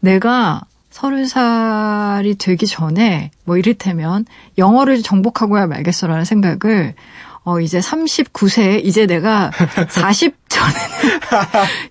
내가 0.00 0.62
서른 0.90 1.26
살이 1.26 2.34
되기 2.36 2.66
전에, 2.66 3.30
뭐 3.44 3.56
이를테면 3.56 4.26
영어를 4.58 5.02
정복하고야 5.02 5.66
말겠어라는 5.66 6.24
생각을 6.24 6.94
어, 7.42 7.58
이제 7.60 7.78
39세, 7.80 8.84
이제 8.84 9.06
내가 9.06 9.50
40 9.88 10.34
전에는 10.48 10.80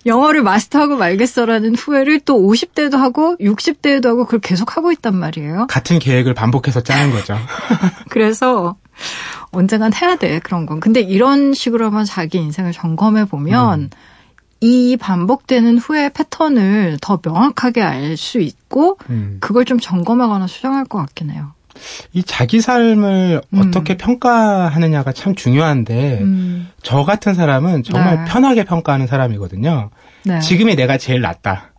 영어를 0.06 0.42
마스터하고 0.42 0.96
말겠어라는 0.96 1.74
후회를 1.74 2.20
또 2.20 2.38
50대도 2.38 2.96
하고 2.96 3.36
60대에도 3.40 4.06
하고 4.06 4.24
그걸 4.24 4.40
계속 4.40 4.76
하고 4.76 4.92
있단 4.92 5.16
말이에요. 5.16 5.66
같은 5.68 5.98
계획을 5.98 6.34
반복해서 6.34 6.82
짜는 6.82 7.10
거죠. 7.12 7.36
그래서 8.10 8.76
언젠간 9.50 9.92
해야 9.94 10.16
돼, 10.16 10.38
그런 10.38 10.66
건. 10.66 10.78
근데 10.78 11.00
이런 11.00 11.52
식으로만 11.54 12.04
자기 12.04 12.38
인생을 12.38 12.72
점검해 12.72 13.24
보면 13.24 13.80
음. 13.80 13.90
이 14.60 14.96
반복되는 14.98 15.78
후회 15.78 16.10
패턴을 16.10 16.98
더 17.00 17.18
명확하게 17.24 17.82
알 17.82 18.16
수 18.16 18.38
있고 18.40 18.98
음. 19.08 19.38
그걸 19.40 19.64
좀 19.64 19.80
점검하거나 19.80 20.46
수정할 20.46 20.84
것 20.84 20.98
같긴 20.98 21.30
해요. 21.30 21.52
이 22.12 22.22
자기 22.22 22.60
삶을 22.60 23.40
음. 23.52 23.58
어떻게 23.58 23.96
평가하느냐가 23.96 25.12
참 25.12 25.34
중요한데 25.34 26.18
음. 26.22 26.70
저 26.82 27.04
같은 27.04 27.34
사람은 27.34 27.82
정말 27.82 28.24
네. 28.24 28.24
편하게 28.26 28.64
평가하는 28.64 29.06
사람이거든요. 29.06 29.90
네. 30.24 30.40
지금이 30.40 30.76
내가 30.76 30.98
제일 30.98 31.20
낫다. 31.20 31.72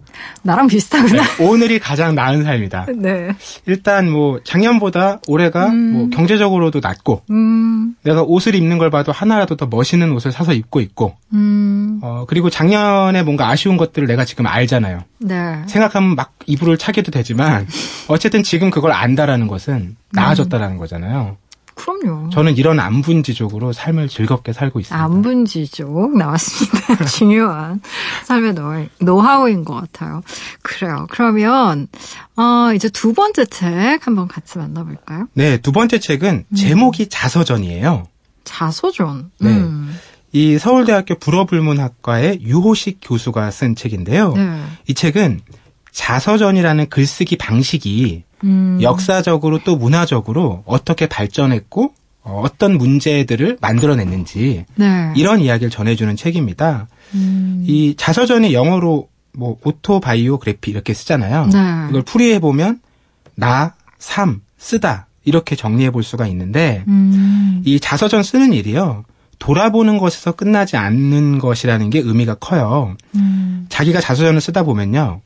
나랑 0.43 0.67
비슷하구나. 0.67 1.23
네, 1.23 1.45
오늘이 1.45 1.79
가장 1.79 2.15
나은 2.15 2.43
삶이다. 2.43 2.87
네. 2.97 3.29
일단 3.65 4.09
뭐 4.09 4.39
작년보다 4.43 5.19
올해가 5.27 5.67
음. 5.67 5.93
뭐 5.93 6.09
경제적으로도 6.09 6.79
낫고 6.79 7.23
음. 7.29 7.95
내가 8.03 8.23
옷을 8.23 8.55
입는 8.55 8.77
걸 8.77 8.89
봐도 8.89 9.11
하나라도 9.11 9.55
더 9.55 9.67
멋있는 9.67 10.11
옷을 10.11 10.31
사서 10.31 10.53
입고 10.53 10.79
있고 10.81 11.15
음. 11.33 11.99
어 12.01 12.25
그리고 12.27 12.49
작년에 12.49 13.23
뭔가 13.23 13.49
아쉬운 13.49 13.77
것들을 13.77 14.07
내가 14.07 14.25
지금 14.25 14.47
알잖아요. 14.47 15.03
네. 15.19 15.61
생각하면 15.67 16.15
막 16.15 16.33
이불을 16.47 16.77
차게도 16.77 17.11
되지만 17.11 17.67
어쨌든 18.07 18.43
지금 18.43 18.69
그걸 18.71 18.91
안다라는 18.91 19.47
것은 19.47 19.95
나아졌다라는 20.11 20.77
거잖아요. 20.77 21.37
그럼요. 21.75 22.29
저는 22.29 22.57
이런 22.57 22.79
안분지족으로 22.79 23.73
삶을 23.73 24.07
즐겁게 24.07 24.53
살고 24.53 24.79
있습니다. 24.79 25.03
안분지족 25.03 26.17
나왔습니다. 26.17 27.05
중요한 27.05 27.81
삶의 28.25 28.55
노, 28.99 29.21
하우인 29.21 29.65
것 29.65 29.75
같아요. 29.75 30.21
그래요. 30.61 31.07
그러면 31.09 31.87
어, 32.35 32.73
이제 32.75 32.89
두 32.89 33.13
번째 33.13 33.45
책 33.45 34.05
한번 34.05 34.27
같이 34.27 34.57
만나볼까요? 34.57 35.27
네, 35.33 35.57
두 35.57 35.71
번째 35.71 35.99
책은 35.99 36.45
음. 36.47 36.55
제목이 36.55 37.09
자서전이에요. 37.09 38.07
자서전. 38.43 39.31
네. 39.39 39.49
음. 39.49 39.95
이 40.33 40.57
서울대학교 40.57 41.15
불어불문학과의 41.15 42.41
유호식 42.41 42.99
교수가 43.01 43.51
쓴 43.51 43.75
책인데요. 43.75 44.33
네. 44.33 44.61
이 44.87 44.93
책은 44.93 45.41
자서전이라는 45.91 46.89
글쓰기 46.89 47.37
방식이 47.37 48.23
음. 48.43 48.79
역사적으로 48.81 49.59
또 49.63 49.75
문화적으로 49.75 50.63
어떻게 50.65 51.07
발전했고 51.07 51.93
어, 52.23 52.41
어떤 52.43 52.77
문제들을 52.77 53.57
만들어냈는지 53.61 54.65
네. 54.75 55.13
이런 55.15 55.39
이야기를 55.39 55.69
전해주는 55.71 56.15
책입니다. 56.15 56.87
음. 57.15 57.63
이 57.67 57.95
자서전이 57.97 58.53
영어로 58.53 59.09
뭐 59.33 59.57
오토바이오그래피 59.63 60.71
이렇게 60.71 60.93
쓰잖아요. 60.93 61.47
네. 61.47 61.87
이걸 61.89 62.01
풀이해 62.03 62.39
보면 62.39 62.79
나, 63.35 63.73
삶, 63.97 64.41
쓰다 64.57 65.07
이렇게 65.23 65.55
정리해 65.55 65.91
볼 65.91 66.03
수가 66.03 66.27
있는데 66.27 66.83
음. 66.87 67.61
이 67.65 67.79
자서전 67.79 68.23
쓰는 68.23 68.53
일이요. 68.53 69.05
돌아보는 69.39 69.97
것에서 69.97 70.33
끝나지 70.33 70.77
않는 70.77 71.39
것이라는 71.39 71.89
게 71.89 71.99
의미가 71.99 72.35
커요. 72.35 72.95
음. 73.15 73.65
자기가 73.69 73.99
자서전을 73.99 74.39
쓰다 74.39 74.63
보면요. 74.63 75.21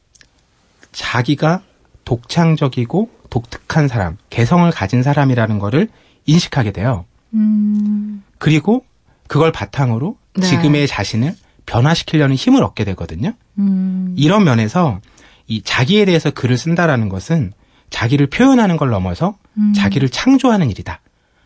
자기가 0.95 1.62
독창적이고 2.05 3.10
독특한 3.29 3.88
사람, 3.88 4.17
개성을 4.29 4.69
가진 4.71 5.03
사람이라는 5.03 5.60
거를 5.60 5.89
인식하게 6.25 6.71
돼요. 6.71 7.05
음. 7.34 8.23
그리고 8.38 8.86
그걸 9.27 9.51
바탕으로 9.51 10.17
네. 10.36 10.47
지금의 10.47 10.88
자신을 10.88 11.36
변화시키려는 11.65 12.36
힘을 12.36 12.63
얻게 12.63 12.86
되거든요. 12.86 13.34
음. 13.60 14.15
이런 14.17 14.43
면에서 14.43 14.99
이 15.47 15.62
자기에 15.62 16.05
대해서 16.05 16.31
글을 16.31 16.58
쓴다라는 16.58 17.10
것은 17.10 17.51
자기를 17.89 18.27
표현하는 18.27 18.77
걸 18.77 18.89
넘어서 18.89 19.38
음. 19.58 19.73
자기를 19.75 20.10
창조하는 20.10 20.69
일이다. 20.71 21.01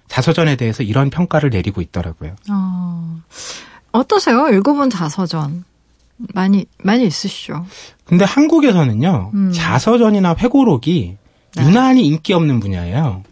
자서전에 0.07 0.57
대해서 0.57 0.83
이런 0.83 1.09
평가를 1.09 1.49
내리고 1.49 1.81
있더라고요. 1.81 2.35
어. 2.49 3.21
어떠세요? 3.91 4.49
읽어본 4.49 4.89
자서전. 4.89 5.63
많이 6.33 6.65
많이 6.83 7.05
있으시죠. 7.05 7.65
근데 8.05 8.25
한국에서는요 8.25 9.31
음. 9.33 9.51
자서전이나 9.53 10.35
회고록이 10.37 11.17
네. 11.55 11.63
유난히 11.63 12.05
인기 12.05 12.33
없는 12.33 12.59
분야예요. 12.59 13.23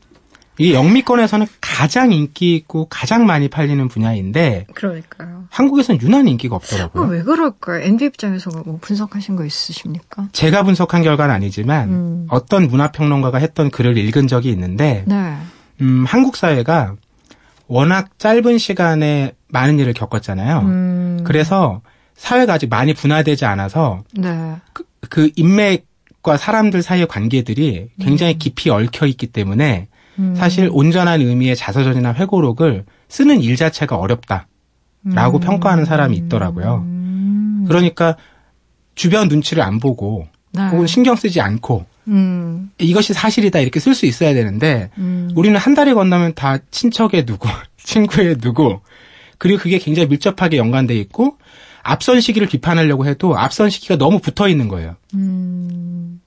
이 0.59 0.73
영미권에서는 0.73 1.45
가장 1.61 2.11
인기 2.11 2.55
있고 2.55 2.87
가장 2.89 3.27
많이 3.27 3.47
팔리는 3.47 3.87
분야인데 3.87 4.65
그러니까요. 4.73 5.45
한국에서는 5.51 6.01
유난히 6.01 6.31
인기가 6.31 6.55
없더라고요. 6.55 7.03
어, 7.03 7.07
왜 7.07 7.21
그럴까요? 7.21 7.83
NB 7.83 8.05
입장에서 8.05 8.49
뭐 8.65 8.79
분석하신 8.81 9.35
거 9.35 9.45
있으십니까? 9.45 10.27
제가 10.31 10.63
분석한 10.63 11.03
결과는 11.03 11.33
아니지만 11.33 11.89
음. 11.89 12.27
어떤 12.29 12.67
문화평론가가 12.67 13.37
했던 13.37 13.69
글을 13.69 13.97
읽은 13.97 14.27
적이 14.27 14.49
있는데 14.49 15.03
네. 15.05 15.37
음, 15.81 16.05
한국 16.07 16.35
사회가 16.35 16.95
워낙 17.67 18.17
짧은 18.17 18.57
시간에 18.57 19.35
많은 19.49 19.77
일을 19.77 19.93
겪었잖아요. 19.93 20.59
음. 20.61 21.19
그래서 21.23 21.81
사회가 22.17 22.53
아직 22.53 22.69
많이 22.69 22.93
분화되지 22.93 23.45
않아서 23.45 24.03
네. 24.13 24.55
그, 24.73 24.83
그 25.09 25.29
인맥과 25.35 26.35
사람들 26.37 26.81
사이의 26.81 27.07
관계들이 27.07 27.89
굉장히 28.01 28.33
음. 28.33 28.39
깊이 28.39 28.69
얽혀 28.69 29.05
있기 29.05 29.27
때문에 29.27 29.87
음. 30.19 30.35
사실 30.35 30.69
온전한 30.71 31.21
의미의 31.21 31.55
자서전이나 31.55 32.13
회고록을 32.13 32.85
쓰는 33.07 33.39
일 33.39 33.55
자체가 33.55 33.95
어렵다라고 33.95 34.47
음. 35.05 35.39
평가하는 35.39 35.85
사람이 35.85 36.17
있더라고요. 36.17 36.83
음. 36.85 37.65
그러니까 37.67 38.17
주변 38.95 39.27
눈치를 39.27 39.63
안 39.63 39.79
보고 39.79 40.27
네. 40.51 40.67
혹은 40.69 40.87
신경 40.87 41.15
쓰지 41.15 41.39
않고 41.39 41.85
음. 42.07 42.71
이것이 42.79 43.13
사실이다 43.13 43.59
이렇게 43.59 43.79
쓸 43.79 43.93
수 43.93 44.07
있어야 44.07 44.33
되는데 44.33 44.89
음. 44.97 45.29
우리는 45.35 45.57
한 45.57 45.75
달이 45.75 45.93
건너면 45.93 46.33
다 46.33 46.57
친척의 46.71 47.25
누구, 47.25 47.47
친구의 47.77 48.37
누구 48.37 48.79
그리고 49.37 49.61
그게 49.61 49.77
굉장히 49.77 50.07
밀접하게 50.07 50.57
연관돼 50.57 50.95
있고 50.95 51.37
앞선 51.87 52.19
시기를 52.19 52.49
비판하려고 52.49 53.05
해도 53.05 53.37
앞선 53.37 53.69
시기가 53.69 53.95
너무 53.95 54.19
붙어 54.19 54.49
있는 54.49 54.67
거예요. 54.67 54.95
음. 55.13 56.19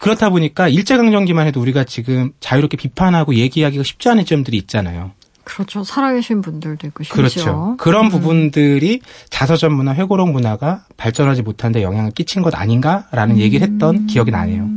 그렇다 0.00 0.28
보니까 0.28 0.68
일제강점기만 0.68 1.46
해도 1.46 1.60
우리가 1.60 1.84
지금 1.84 2.32
자유롭게 2.40 2.76
비판하고 2.76 3.36
얘기하기가 3.36 3.84
쉽지 3.84 4.08
않은 4.08 4.26
점들이 4.26 4.56
있잖아요. 4.56 5.12
그렇죠. 5.44 5.84
살아계신 5.84 6.42
분들도 6.42 6.88
있고 6.88 7.04
심지어. 7.04 7.22
그렇죠. 7.22 7.76
그런 7.78 8.06
음. 8.06 8.10
부분들이 8.10 9.00
자서전 9.30 9.72
문화, 9.72 9.94
회고록 9.94 10.30
문화가 10.32 10.84
발전하지 10.96 11.42
못하는데 11.42 11.82
영향을 11.82 12.10
끼친 12.10 12.42
것 12.42 12.52
아닌가라는 12.54 13.36
음. 13.36 13.40
얘기를 13.40 13.66
했던 13.66 14.06
기억이 14.06 14.32
나네요. 14.32 14.68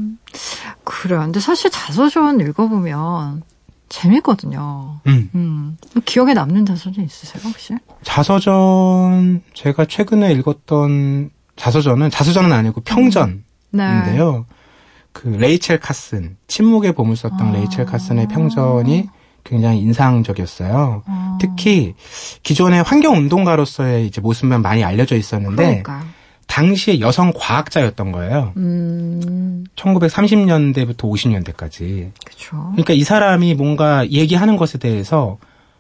그래요. 0.83 1.21
근데 1.21 1.39
사실 1.39 1.71
자서전 1.71 2.41
읽어보면 2.41 3.41
재밌거든요. 3.89 4.99
음. 5.07 5.29
음. 5.35 5.77
기억에 6.05 6.33
남는 6.33 6.65
자서전 6.65 7.03
있으세요, 7.03 7.41
혹시? 7.45 7.73
자서전, 8.03 9.41
제가 9.53 9.85
최근에 9.85 10.31
읽었던 10.33 11.29
자서전은, 11.55 12.09
자서전은 12.11 12.51
아니고 12.51 12.81
평전인데요. 12.81 13.41
네. 13.71 14.55
그 15.11 15.27
레이첼 15.29 15.79
카슨, 15.79 16.37
침묵의 16.47 16.93
보물 16.93 17.15
썼던 17.15 17.41
아. 17.41 17.51
레이첼 17.51 17.85
카슨의 17.85 18.27
평전이 18.27 19.09
굉장히 19.43 19.79
인상적이었어요. 19.79 21.03
아. 21.05 21.37
특히 21.41 21.95
기존의 22.43 22.83
환경운동가로서의 22.83 24.05
이제 24.05 24.21
모습만 24.21 24.61
많이 24.61 24.83
알려져 24.83 25.15
있었는데, 25.15 25.81
그러니까. 25.81 26.05
당시에 26.47 26.99
여성 26.99 27.31
과학자였던 27.35 28.11
거예요. 28.11 28.53
음. 28.57 29.65
1930년대부터 29.75 31.01
50년대까지. 31.01 32.11
그렇죠. 32.25 32.57
그러니까 32.71 32.93
이 32.93 33.03
사람이 33.03 33.53
뭔가 33.53 34.09
얘기하는 34.09 34.57
것에 34.57 34.77
대해서 34.77 35.37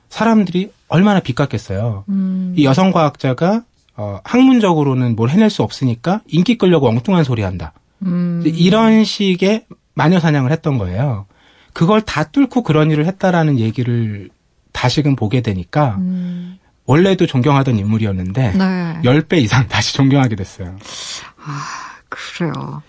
사람들이 0.09 0.71
얼마나 0.87 1.19
빗갔겠어요. 1.19 2.05
음. 2.09 2.53
이 2.55 2.65
여성 2.65 2.91
과학자가 2.91 3.63
어, 3.95 4.19
학문적으로는 4.23 5.15
뭘 5.15 5.29
해낼 5.29 5.49
수 5.49 5.63
없으니까 5.63 6.21
인기 6.27 6.57
끌려고 6.57 6.87
엉뚱한 6.87 7.23
소리 7.23 7.41
한다. 7.41 7.73
음. 8.03 8.43
이런 8.45 9.03
식의 9.03 9.65
마녀 9.95 10.19
사냥을 10.19 10.51
했던 10.51 10.77
거예요. 10.77 11.25
그걸 11.73 12.01
다 12.01 12.23
뚫고 12.25 12.61
그런 12.63 12.91
일을 12.91 13.05
했다라는 13.05 13.59
얘기를 13.59 14.29
다시금 14.71 15.15
보게 15.15 15.41
되니까 15.41 15.95
음. 15.99 16.59
원래도 16.87 17.27
존경하던 17.27 17.77
인물이었는데 17.77 18.53
네. 18.53 18.99
10배 19.03 19.39
이상 19.41 19.67
다시 19.67 19.93
존경하게 19.93 20.35
됐어요. 20.35 20.75
아, 21.45 21.63
그래요. 22.09 22.81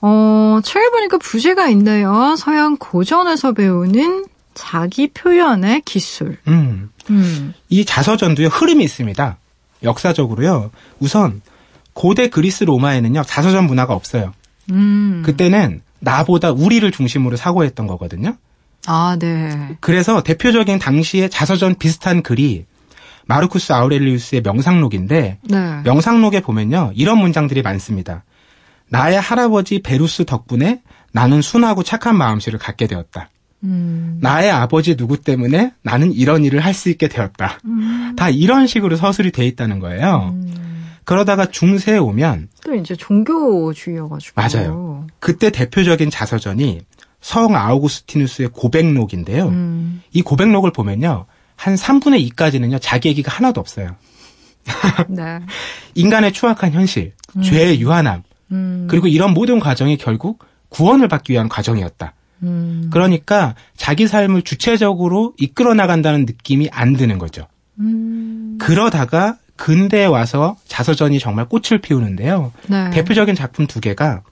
어, 0.00 0.60
책에 0.64 0.90
보니까 0.90 1.18
부제가 1.18 1.68
있네요. 1.68 2.34
서양 2.36 2.76
고전에서 2.76 3.52
배우는 3.52 4.26
자기 4.54 5.08
표현의 5.08 5.82
기술. 5.84 6.38
음. 6.48 6.90
음. 7.10 7.54
이 7.68 7.84
자서전도요, 7.84 8.48
흐름이 8.48 8.82
있습니다. 8.84 9.36
역사적으로요. 9.82 10.70
우선, 10.98 11.42
고대 11.92 12.28
그리스 12.28 12.64
로마에는요, 12.64 13.22
자서전 13.24 13.66
문화가 13.66 13.94
없어요. 13.94 14.32
음. 14.70 15.22
그때는 15.24 15.82
나보다 16.00 16.52
우리를 16.52 16.90
중심으로 16.90 17.36
사고했던 17.36 17.86
거거든요. 17.86 18.36
아, 18.86 19.16
네. 19.18 19.76
그래서 19.80 20.22
대표적인 20.22 20.78
당시의 20.78 21.30
자서전 21.30 21.76
비슷한 21.76 22.22
글이 22.22 22.64
마르쿠스 23.26 23.72
아우렐리우스의 23.72 24.42
명상록인데 24.42 25.38
네. 25.42 25.80
명상록에 25.84 26.40
보면요 26.40 26.92
이런 26.94 27.18
문장들이 27.18 27.62
많습니다. 27.62 28.24
나의 28.88 29.20
할아버지 29.20 29.80
베루스 29.80 30.24
덕분에 30.24 30.82
나는 31.12 31.40
순하고 31.42 31.82
착한 31.82 32.16
마음씨를 32.16 32.58
갖게 32.58 32.86
되었다. 32.86 33.28
음. 33.64 34.18
나의 34.20 34.50
아버지 34.50 34.96
누구 34.96 35.18
때문에 35.18 35.72
나는 35.82 36.12
이런 36.12 36.44
일을 36.44 36.60
할 36.60 36.74
수 36.74 36.88
있게 36.90 37.08
되었다. 37.08 37.58
음. 37.64 38.14
다 38.16 38.28
이런 38.28 38.66
식으로 38.66 38.96
서술이 38.96 39.30
돼 39.30 39.46
있다는 39.46 39.78
거예요. 39.78 40.32
음. 40.34 40.88
그러다가 41.04 41.46
중세에 41.46 41.98
오면 41.98 42.48
또 42.64 42.74
이제 42.74 42.94
종교주의여가지고 42.96 44.40
맞아요. 44.40 45.06
그때 45.20 45.50
대표적인 45.50 46.10
자서전이 46.10 46.80
성 47.20 47.54
아우구스티누스의 47.56 48.48
고백록인데요. 48.52 49.46
음. 49.48 50.02
이 50.12 50.22
고백록을 50.22 50.72
보면요. 50.72 51.26
한 51.56 51.74
3분의 51.74 52.30
2까지는요, 52.30 52.78
자기 52.80 53.08
얘기가 53.08 53.30
하나도 53.30 53.60
없어요. 53.60 53.96
네. 55.08 55.40
인간의 55.94 56.32
추악한 56.32 56.72
현실, 56.72 57.12
음. 57.36 57.42
죄의 57.42 57.80
유한함, 57.80 58.22
음. 58.52 58.86
그리고 58.88 59.06
이런 59.06 59.32
모든 59.34 59.58
과정이 59.60 59.96
결국 59.96 60.44
구원을 60.68 61.08
받기 61.08 61.32
위한 61.32 61.48
과정이었다. 61.48 62.14
음. 62.42 62.88
그러니까 62.92 63.54
자기 63.76 64.06
삶을 64.06 64.42
주체적으로 64.42 65.34
이끌어 65.38 65.74
나간다는 65.74 66.26
느낌이 66.26 66.68
안 66.72 66.94
드는 66.94 67.18
거죠. 67.18 67.46
음. 67.78 68.58
그러다가 68.60 69.36
근대에 69.56 70.06
와서 70.06 70.56
자서전이 70.66 71.18
정말 71.18 71.46
꽃을 71.46 71.80
피우는데요. 71.80 72.52
네. 72.68 72.90
대표적인 72.90 73.34
작품 73.34 73.66
두 73.66 73.80
개가 73.80 74.22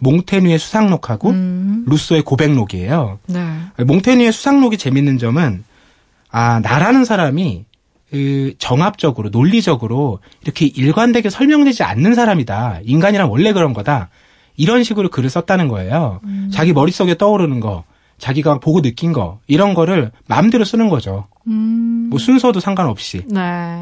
몽테뉴의 0.00 0.58
수상록하고 0.58 1.30
음. 1.30 1.84
루소의 1.86 2.22
고백록이에요. 2.22 3.18
네. 3.26 3.84
몽테뉴의 3.84 4.32
수상록이 4.32 4.78
재밌는 4.78 5.18
점은 5.18 5.64
아 6.30 6.60
나라는 6.60 7.04
사람이 7.04 7.64
그 8.10 8.54
정합적으로 8.58 9.30
논리적으로 9.30 10.18
이렇게 10.42 10.66
일관되게 10.66 11.30
설명되지 11.30 11.82
않는 11.84 12.14
사람이다. 12.14 12.80
인간이란 12.84 13.28
원래 13.28 13.52
그런 13.52 13.72
거다. 13.72 14.10
이런 14.56 14.82
식으로 14.82 15.08
글을 15.08 15.30
썼다는 15.30 15.68
거예요. 15.68 16.20
음. 16.24 16.50
자기 16.52 16.72
머릿속에 16.72 17.16
떠오르는 17.16 17.60
거, 17.60 17.84
자기가 18.18 18.58
보고 18.58 18.82
느낀 18.82 19.12
거 19.12 19.38
이런 19.46 19.74
거를 19.74 20.10
마음대로 20.26 20.64
쓰는 20.64 20.88
거죠. 20.88 21.28
음. 21.46 22.08
뭐 22.10 22.18
순서도 22.18 22.60
상관없이 22.60 23.24
네. 23.26 23.40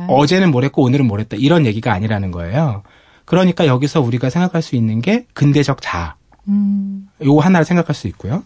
어제는 0.09 0.51
뭐랬고 0.51 0.83
오늘은 0.83 1.07
뭐랬다 1.07 1.37
이런 1.39 1.67
얘기가 1.67 1.93
아니라는 1.93 2.31
거예요. 2.31 2.83
그러니까 3.25 3.67
여기서 3.67 4.01
우리가 4.01 4.31
생각할 4.31 4.63
수 4.63 4.77
있는 4.77 5.01
게 5.01 5.27
근대적 5.33 5.83
자아. 5.83 6.15
음. 6.49 7.09
요거 7.23 7.41
하나를 7.41 7.65
생각할 7.65 7.95
수 7.95 8.07
있고요. 8.09 8.45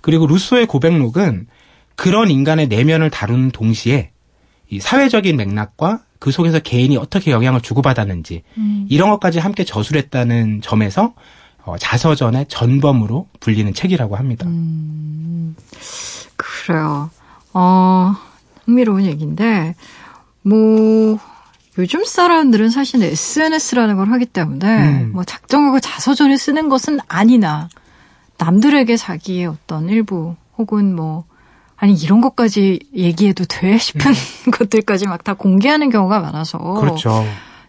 그리고 0.00 0.26
루소의 0.26 0.66
고백록은 0.66 1.46
그런 1.96 2.30
인간의 2.30 2.68
내면을 2.68 3.10
다루는 3.10 3.50
동시에 3.50 4.10
이 4.70 4.80
사회적인 4.80 5.36
맥락과 5.36 6.00
그 6.18 6.30
속에서 6.30 6.58
개인이 6.58 6.96
어떻게 6.96 7.30
영향을 7.30 7.60
주고받았는지 7.60 8.42
음. 8.58 8.86
이런 8.88 9.10
것까지 9.10 9.38
함께 9.38 9.64
저술했다는 9.64 10.60
점에서 10.62 11.14
어, 11.66 11.76
자서전의 11.78 12.46
전범으로 12.48 13.28
불리는 13.40 13.74
책이라고 13.74 14.16
합니다. 14.16 14.46
음. 14.46 15.56
그래요. 16.36 17.10
어, 17.52 18.14
흥미로운 18.64 19.04
얘기인데, 19.04 19.74
뭐, 20.42 21.18
요즘 21.76 22.04
사람들은 22.04 22.70
사실 22.70 23.02
SNS라는 23.02 23.96
걸 23.96 24.12
하기 24.12 24.26
때문에, 24.26 25.02
음. 25.02 25.12
뭐, 25.12 25.24
작정하고 25.24 25.80
자서전을 25.80 26.38
쓰는 26.38 26.68
것은 26.68 27.00
아니나, 27.08 27.68
남들에게 28.38 28.96
자기의 28.96 29.46
어떤 29.46 29.88
일부, 29.88 30.36
혹은 30.58 30.94
뭐, 30.94 31.24
아니, 31.76 31.94
이런 31.94 32.20
것까지 32.20 32.80
얘기해도 32.94 33.44
돼? 33.44 33.76
싶은 33.78 34.10
음. 34.12 34.50
것들까지 34.52 35.06
막 35.06 35.24
다 35.24 35.34
공개하는 35.34 35.90
경우가 35.90 36.20
많아서. 36.20 36.58
그렇죠. 36.58 37.24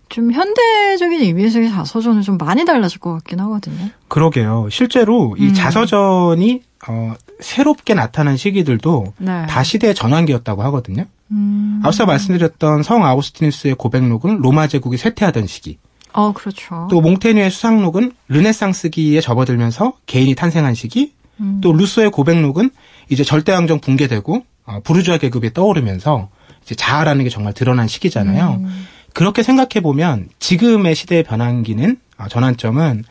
좀 0.09 0.31
현대적인 0.31 1.21
의미에서의 1.21 1.69
자서전은 1.69 2.21
좀 2.21 2.37
많이 2.37 2.63
달라질 2.65 2.99
것 2.99 3.11
같긴 3.13 3.39
하거든요. 3.41 3.89
그러게요. 4.07 4.67
실제로 4.71 5.35
이 5.37 5.47
음. 5.47 5.53
자서전이 5.53 6.61
어, 6.87 7.13
새롭게 7.41 7.93
나타난 7.93 8.37
시기들도 8.37 9.13
네. 9.17 9.45
다 9.47 9.63
시대의 9.63 9.95
전환기였다고 9.95 10.63
하거든요. 10.63 11.05
음. 11.31 11.81
앞서 11.83 12.05
말씀드렸던 12.05 12.83
성 12.83 13.05
아우스티누스의 13.05 13.75
고백록은 13.75 14.37
로마 14.37 14.67
제국이 14.67 14.97
쇠퇴하던 14.97 15.47
시기. 15.47 15.77
어, 16.13 16.31
그렇죠. 16.31 16.87
또 16.89 17.01
몽테뉴의 17.01 17.51
수상록은 17.51 18.11
르네상스기에 18.29 19.19
접어들면서 19.21 19.93
개인이 20.05 20.33
탄생한 20.35 20.73
시기, 20.73 21.13
음. 21.41 21.59
또 21.61 21.73
루소의 21.73 22.11
고백록은 22.11 22.69
이제 23.09 23.23
절대왕정 23.23 23.79
붕괴되고 23.79 24.45
어, 24.65 24.79
부르주아 24.83 25.17
계급이 25.17 25.53
떠오르면서 25.53 26.29
이제 26.63 26.75
자아라는 26.75 27.23
게 27.23 27.29
정말 27.29 27.53
드러난 27.53 27.87
시기잖아요. 27.87 28.61
음. 28.61 28.87
그렇게 29.13 29.41
생각해 29.41 29.81
보면 29.81 30.29
지금의 30.39 30.95
시대의 30.95 31.23
변환기는 31.23 31.97
어, 32.17 32.27
전환점은 32.27 33.03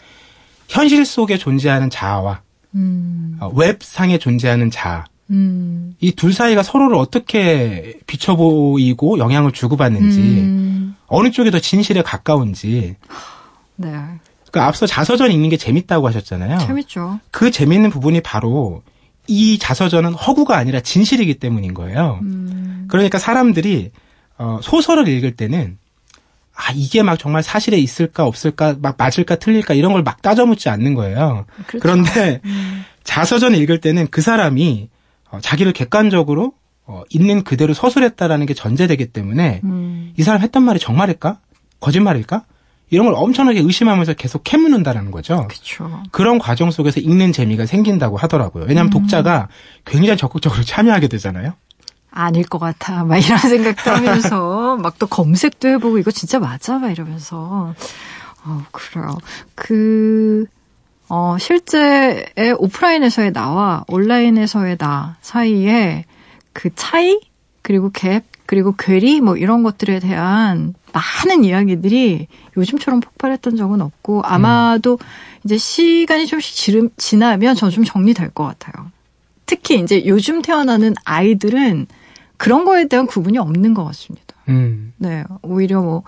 현실 0.69 1.05
속에 1.05 1.39
존재하는 1.39 1.91
자아와 1.91 2.43
음. 2.75 3.39
어, 3.41 3.51
웹상에 3.55 4.19
존재하는 4.19 4.71
자아. 4.71 5.05
음. 5.31 5.97
이둘 6.01 6.33
사이가 6.33 6.63
서로를 6.63 6.97
어떻게 6.97 7.99
비춰 8.07 8.37
보이고 8.37 9.19
영향을 9.19 9.53
주고받는지 9.53 10.21
음. 10.21 10.95
어느 11.07 11.31
쪽이 11.31 11.51
더 11.51 11.59
진실에 11.59 12.03
가까운지. 12.03 12.97
네. 13.77 13.91
그 14.53 14.61
앞서 14.61 14.87
자서전 14.87 15.33
읽는 15.33 15.49
게 15.49 15.57
재밌다고 15.57 16.07
하셨잖아요. 16.07 16.59
재밌죠. 16.59 17.21
그 17.31 17.51
재밌는 17.51 17.91
부분이 17.91 18.21
바로 18.21 18.83
이 19.29 19.59
자서전은 19.59 20.15
허구가 20.15 20.57
아니라 20.57 20.81
진실이기 20.81 21.35
때문인 21.35 21.75
거예요. 21.75 22.21
음. 22.23 22.87
그러니까 22.89 23.19
사람들이 23.19 23.91
어, 24.39 24.61
소설을 24.63 25.09
읽을 25.09 25.37
때는 25.37 25.79
아 26.55 26.73
이게 26.75 27.03
막 27.03 27.19
정말 27.19 27.43
사실에 27.43 27.77
있을까 27.79 28.25
없을까 28.25 28.77
막 28.81 28.97
맞을까 28.97 29.37
틀릴까 29.37 29.75
이런 29.75 29.93
걸 29.93 30.03
막 30.03 30.23
따져묻지 30.23 30.69
않는 30.69 30.95
거예요. 30.95 31.45
그렇죠. 31.67 31.83
그런데 31.83 32.41
음. 32.45 32.85
자서전을 33.05 33.59
읽을 33.61 33.81
때는 33.81 34.07
그 34.11 34.21
사람이 34.23 34.89
어, 35.31 35.39
자기를 35.41 35.73
객관적으로 35.73 36.53
어, 36.87 37.03
있는 37.11 37.43
그대로 37.43 37.75
서술했다라는 37.75 38.47
게 38.47 38.55
전제되기 38.55 39.07
때문에 39.07 39.61
음. 39.65 40.13
이 40.17 40.23
사람 40.23 40.41
했던 40.43 40.63
말이 40.63 40.79
정말일까 40.79 41.41
거짓말일까 41.81 42.45
이런 42.91 43.07
걸 43.07 43.15
엄청나게 43.17 43.61
의심하면서 43.61 44.15
계속 44.15 44.45
캐묻는다라는 44.45 45.11
거죠. 45.11 45.47
그쵸. 45.49 46.03
그런 46.13 46.39
과정 46.39 46.71
속에서 46.71 47.01
읽는 47.01 47.33
재미가 47.33 47.67
생긴다고 47.67 48.17
하더라고요. 48.17 48.65
왜냐하면 48.69 48.91
음. 48.91 49.01
독자가 49.01 49.49
굉장히 49.85 50.17
적극적으로 50.17 50.63
참여하게 50.63 51.09
되잖아요. 51.09 51.55
아닐 52.11 52.45
것 52.47 52.59
같아. 52.59 53.05
막 53.05 53.19
이런 53.19 53.37
생각도 53.39 53.91
하면서 53.91 54.77
막 54.77 54.99
또 54.99 55.07
검색도 55.07 55.69
해보고 55.69 55.99
이거 55.99 56.11
진짜 56.11 56.39
맞아? 56.39 56.79
막 56.79 56.91
이러면서. 56.91 57.75
어, 58.45 58.65
그래요. 58.71 59.19
그, 59.55 60.47
어, 61.09 61.37
실제 61.39 62.25
오프라인에서의 62.59 63.33
나와 63.33 63.85
온라인에서의 63.89 64.79
나 64.79 65.17
사이에 65.21 66.05
그 66.53 66.71
차이? 66.75 67.21
그리고 67.63 67.91
갭? 67.91 68.23
그리고 68.47 68.75
괴리? 68.77 69.21
뭐 69.21 69.37
이런 69.37 69.63
것들에 69.63 69.99
대한 69.99 70.75
많은 70.93 71.45
이야기들이 71.45 72.29
요즘처럼 72.57 73.01
폭발했던 73.01 73.57
적은 73.57 73.81
없고 73.81 74.23
아마도 74.25 74.93
음. 74.93 75.07
이제 75.45 75.59
시간이 75.59 76.27
좀씩 76.27 76.93
지나면 76.97 77.55
전 77.55 77.71
좀 77.71 77.85
정리될 77.85 78.31
것 78.31 78.45
같아요. 78.45 78.91
특히 79.45 79.81
이제 79.81 80.05
요즘 80.07 80.43
태어나는 80.43 80.95
아이들은 81.05 81.87
그런 82.37 82.65
거에 82.65 82.89
대한 82.89 83.07
구분이 83.07 83.39
없는 83.39 83.75
것 83.75 83.85
같습니다. 83.85 84.35
음. 84.49 84.93
네, 84.97 85.25
오히려 85.43 85.83
뭐 85.83 86.03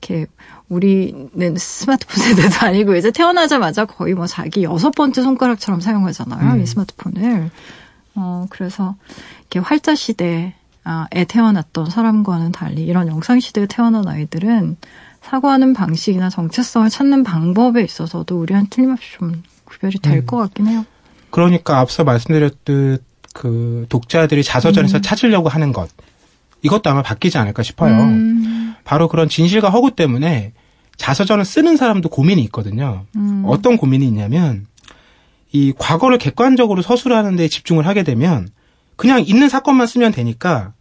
이렇게 0.00 0.26
우리는 0.68 1.56
스마트폰 1.56 2.16
세대도 2.22 2.66
아니고 2.66 2.94
이제 2.96 3.10
태어나자마자 3.10 3.84
거의 3.86 4.14
뭐 4.14 4.26
자기 4.26 4.62
여섯 4.62 4.90
번째 4.90 5.22
손가락처럼 5.22 5.80
사용하잖아요. 5.80 6.54
음. 6.54 6.62
이 6.62 6.66
스마트폰을. 6.66 7.50
어, 8.14 8.46
그래서 8.50 8.96
이렇게 9.40 9.60
활자 9.60 9.94
시대 9.94 10.54
에 11.12 11.24
태어났던 11.24 11.90
사람과는 11.90 12.52
달리 12.52 12.84
이런 12.84 13.08
영상 13.08 13.40
시대에 13.40 13.66
태어난 13.66 14.08
아이들은 14.08 14.76
사고하는 15.22 15.74
방식이나 15.74 16.30
정체성을 16.30 16.88
찾는 16.88 17.24
방법에 17.24 17.82
있어서도 17.82 18.40
우리한 18.40 18.68
틀림없이 18.68 19.18
좀 19.18 19.42
구별이 19.64 19.98
될것 20.00 20.38
음. 20.38 20.44
같긴 20.46 20.66
해요. 20.68 20.84
그러니까 21.30 21.78
앞서 21.78 22.04
말씀드렸듯 22.04 23.04
그 23.34 23.86
독자들이 23.88 24.42
자서전에서 24.42 24.98
음. 24.98 25.02
찾으려고 25.02 25.48
하는 25.48 25.72
것 25.72 25.90
이것도 26.62 26.90
아마 26.90 27.02
바뀌지 27.02 27.38
않을까 27.38 27.62
싶어요. 27.62 27.94
음. 27.94 28.74
바로 28.84 29.08
그런 29.08 29.28
진실과 29.28 29.68
허구 29.68 29.94
때문에 29.94 30.52
자서전을 30.96 31.44
쓰는 31.44 31.76
사람도 31.76 32.08
고민이 32.08 32.42
있거든요. 32.44 33.04
음. 33.16 33.44
어떤 33.46 33.76
고민이 33.76 34.06
있냐면 34.06 34.66
이 35.52 35.72
과거를 35.76 36.18
객관적으로 36.18 36.82
서술하는 36.82 37.36
데 37.36 37.48
집중을 37.48 37.86
하게 37.86 38.02
되면 38.02 38.48
그냥 38.96 39.22
있는 39.24 39.48
사건만 39.48 39.86
쓰면 39.86 40.12
되니까 40.12 40.72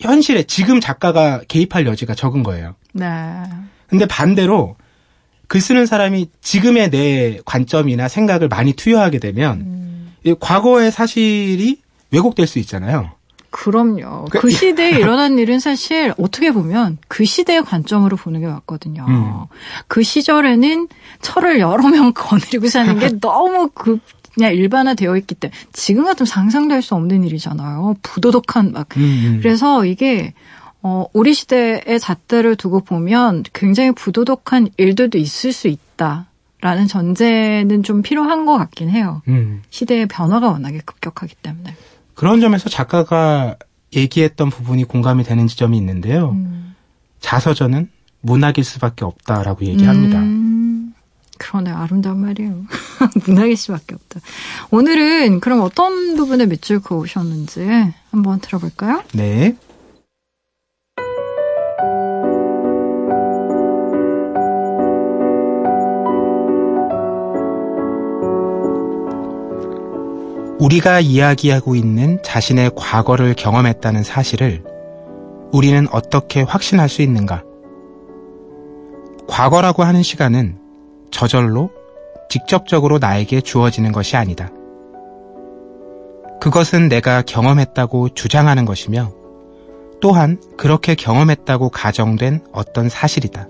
현실에 0.00 0.44
지금 0.44 0.80
작가가 0.80 1.40
개입할 1.46 1.86
여지가 1.86 2.14
적은 2.14 2.42
거예요. 2.42 2.74
네. 2.92 3.06
근데 3.88 4.06
반대로 4.06 4.76
글 5.46 5.60
쓰는 5.60 5.86
사람이 5.86 6.30
지금의 6.40 6.90
내 6.90 7.38
관점이나 7.44 8.08
생각을 8.08 8.48
많이 8.48 8.72
투여하게 8.72 9.18
되면 9.18 9.60
음. 9.60 10.14
과거의 10.40 10.90
사실이 10.90 11.80
왜곡될 12.10 12.46
수 12.46 12.58
있잖아요. 12.60 13.12
그럼요. 13.50 14.24
그, 14.30 14.40
그 14.40 14.50
시대에 14.50 14.90
일어난 14.98 15.38
일은 15.38 15.60
사실 15.60 16.12
어떻게 16.18 16.50
보면 16.50 16.98
그 17.06 17.24
시대의 17.24 17.62
관점으로 17.62 18.16
보는 18.16 18.40
게 18.40 18.48
맞거든요. 18.48 19.06
음. 19.08 19.44
그 19.86 20.02
시절에는 20.02 20.88
철을 21.22 21.60
여러 21.60 21.88
명 21.88 22.12
거느리고 22.16 22.66
사는 22.66 22.98
게 22.98 23.10
너무 23.20 23.70
그 23.72 24.00
그냥 24.34 24.52
일반화되어 24.54 25.16
있기 25.18 25.34
때문에 25.36 25.56
지금 25.72 26.04
같으면 26.04 26.26
상상될 26.26 26.82
수 26.82 26.94
없는 26.94 27.24
일이잖아요. 27.24 27.96
부도덕한 28.02 28.72
막 28.72 28.88
음, 28.96 29.02
음. 29.02 29.38
그래서 29.40 29.84
이게 29.84 30.34
어 30.82 31.06
우리 31.12 31.32
시대의 31.34 31.98
잣대를 32.00 32.56
두고 32.56 32.80
보면 32.80 33.44
굉장히 33.52 33.92
부도덕한 33.92 34.70
일들도 34.76 35.18
있을 35.18 35.52
수 35.52 35.68
있다 35.68 36.26
라는 36.60 36.86
전제는 36.86 37.82
좀 37.82 38.02
필요한 38.02 38.46
것 38.46 38.56
같긴 38.58 38.90
해요. 38.90 39.22
음. 39.28 39.62
시대의 39.70 40.06
변화가 40.06 40.50
워낙에 40.50 40.80
급격하기 40.84 41.36
때문에. 41.42 41.74
그런 42.14 42.40
점에서 42.40 42.68
작가가 42.68 43.56
얘기했던 43.94 44.50
부분이 44.50 44.84
공감이 44.84 45.24
되는 45.24 45.46
지점이 45.46 45.76
있는데요. 45.76 46.30
음. 46.30 46.74
자서전은 47.20 47.90
문학일 48.20 48.64
수밖에 48.64 49.04
없다라고 49.04 49.64
얘기합니다. 49.66 50.18
음. 50.18 50.94
그러네 51.38 51.70
아름다운 51.70 52.20
말이에요. 52.20 52.64
문학일 53.26 53.56
수밖에 53.56 53.94
없다. 53.94 54.20
오늘은 54.70 55.40
그럼 55.40 55.60
어떤 55.60 56.16
부분에 56.16 56.46
밑줄 56.46 56.80
그으셨는지 56.80 57.92
한번 58.10 58.40
들어볼까요? 58.40 59.02
네. 59.12 59.56
우리가 70.58 71.00
이야기하고 71.00 71.74
있는 71.74 72.22
자신의 72.22 72.70
과거를 72.74 73.34
경험했다는 73.34 74.02
사실을 74.02 74.62
우리는 75.52 75.86
어떻게 75.92 76.40
확신할 76.40 76.88
수 76.88 77.02
있는가? 77.02 77.42
과거라고 79.28 79.82
하는 79.82 80.02
시간은 80.02 80.58
저절로 81.10 81.70
직접적으로 82.28 82.98
나에게 82.98 83.40
주어지는 83.40 83.92
것이 83.92 84.16
아니다. 84.16 84.50
그것은 86.40 86.88
내가 86.88 87.22
경험했다고 87.22 88.10
주장하는 88.10 88.64
것이며 88.64 89.12
또한 90.00 90.38
그렇게 90.58 90.94
경험했다고 90.94 91.70
가정된 91.70 92.44
어떤 92.52 92.88
사실이다. 92.88 93.48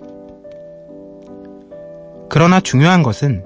그러나 2.29 2.61
중요한 2.61 3.03
것은 3.03 3.45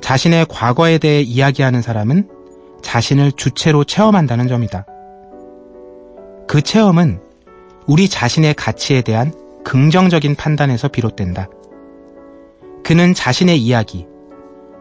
자신의 0.00 0.46
과거에 0.48 0.98
대해 0.98 1.20
이야기하는 1.20 1.82
사람은 1.82 2.28
자신을 2.82 3.32
주체로 3.32 3.84
체험한다는 3.84 4.48
점이다. 4.48 4.86
그 6.46 6.62
체험은 6.62 7.20
우리 7.86 8.08
자신의 8.08 8.54
가치에 8.54 9.02
대한 9.02 9.32
긍정적인 9.64 10.36
판단에서 10.36 10.88
비롯된다. 10.88 11.48
그는 12.84 13.12
자신의 13.12 13.58
이야기, 13.58 14.06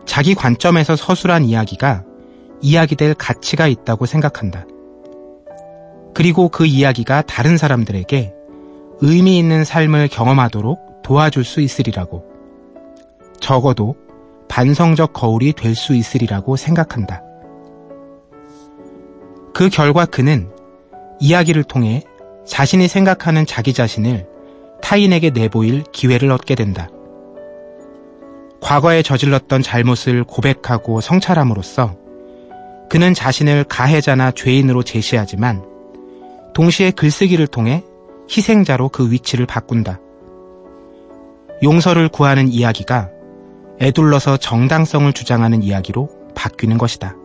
자기 0.07 0.33
관점에서 0.33 0.95
서술한 0.95 1.45
이야기가 1.45 2.03
이야기될 2.61 3.13
가치가 3.13 3.67
있다고 3.67 4.07
생각한다. 4.07 4.65
그리고 6.15 6.49
그 6.49 6.65
이야기가 6.65 7.21
다른 7.21 7.57
사람들에게 7.57 8.33
의미 9.01 9.37
있는 9.37 9.63
삶을 9.63 10.07
경험하도록 10.07 11.03
도와줄 11.03 11.43
수 11.43 11.61
있으리라고. 11.61 12.25
적어도 13.39 13.95
반성적 14.47 15.13
거울이 15.13 15.53
될 15.53 15.75
수 15.75 15.93
있으리라고 15.93 16.55
생각한다. 16.55 17.21
그 19.53 19.69
결과 19.69 20.05
그는 20.05 20.49
이야기를 21.19 21.63
통해 21.65 22.01
자신이 22.45 22.87
생각하는 22.87 23.45
자기 23.45 23.73
자신을 23.73 24.25
타인에게 24.81 25.31
내보일 25.31 25.83
기회를 25.91 26.31
얻게 26.31 26.55
된다. 26.55 26.89
과거에 28.67 29.01
저질렀던 29.01 29.61
잘못을 29.61 30.25
고백하고 30.25 30.99
성찰함으로써 30.99 31.95
그는 32.89 33.13
자신을 33.13 33.63
가해자나 33.63 34.31
죄인으로 34.31 34.83
제시하지만 34.83 35.63
동시에 36.53 36.91
글쓰기를 36.91 37.47
통해 37.47 37.81
희생자로 38.29 38.89
그 38.89 39.09
위치를 39.09 39.45
바꾼다. 39.45 40.01
용서를 41.63 42.09
구하는 42.09 42.49
이야기가 42.49 43.09
애둘러서 43.79 44.35
정당성을 44.35 45.13
주장하는 45.13 45.63
이야기로 45.63 46.09
바뀌는 46.35 46.77
것이다. 46.77 47.15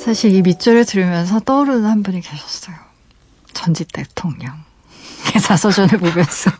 사실 0.00 0.34
이 0.34 0.42
밑줄을 0.42 0.84
들으면서 0.84 1.38
떠오르는 1.38 1.84
한 1.84 2.02
분이 2.02 2.20
계셨어요. 2.20 2.87
전직 3.58 3.92
대통령. 3.92 4.52
자서전을 5.42 5.98
보면서. 5.98 6.50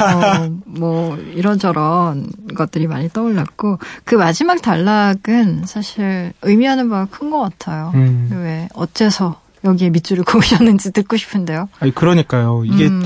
어, 0.00 0.48
뭐, 0.64 1.16
이런저런 1.16 2.30
것들이 2.54 2.86
많이 2.86 3.08
떠올랐고, 3.08 3.78
그 4.04 4.14
마지막 4.14 4.62
단락은 4.62 5.64
사실 5.66 6.32
의미하는 6.42 6.88
바가 6.88 7.06
큰 7.06 7.30
것 7.30 7.40
같아요. 7.40 7.90
음. 7.94 8.28
왜, 8.32 8.68
어째서 8.74 9.40
여기에 9.64 9.90
밑줄을 9.90 10.22
그으셨는지 10.24 10.92
듣고 10.92 11.16
싶은데요. 11.16 11.68
아니, 11.80 11.92
그러니까요. 11.92 12.64
이게, 12.64 12.86
음. 12.86 13.02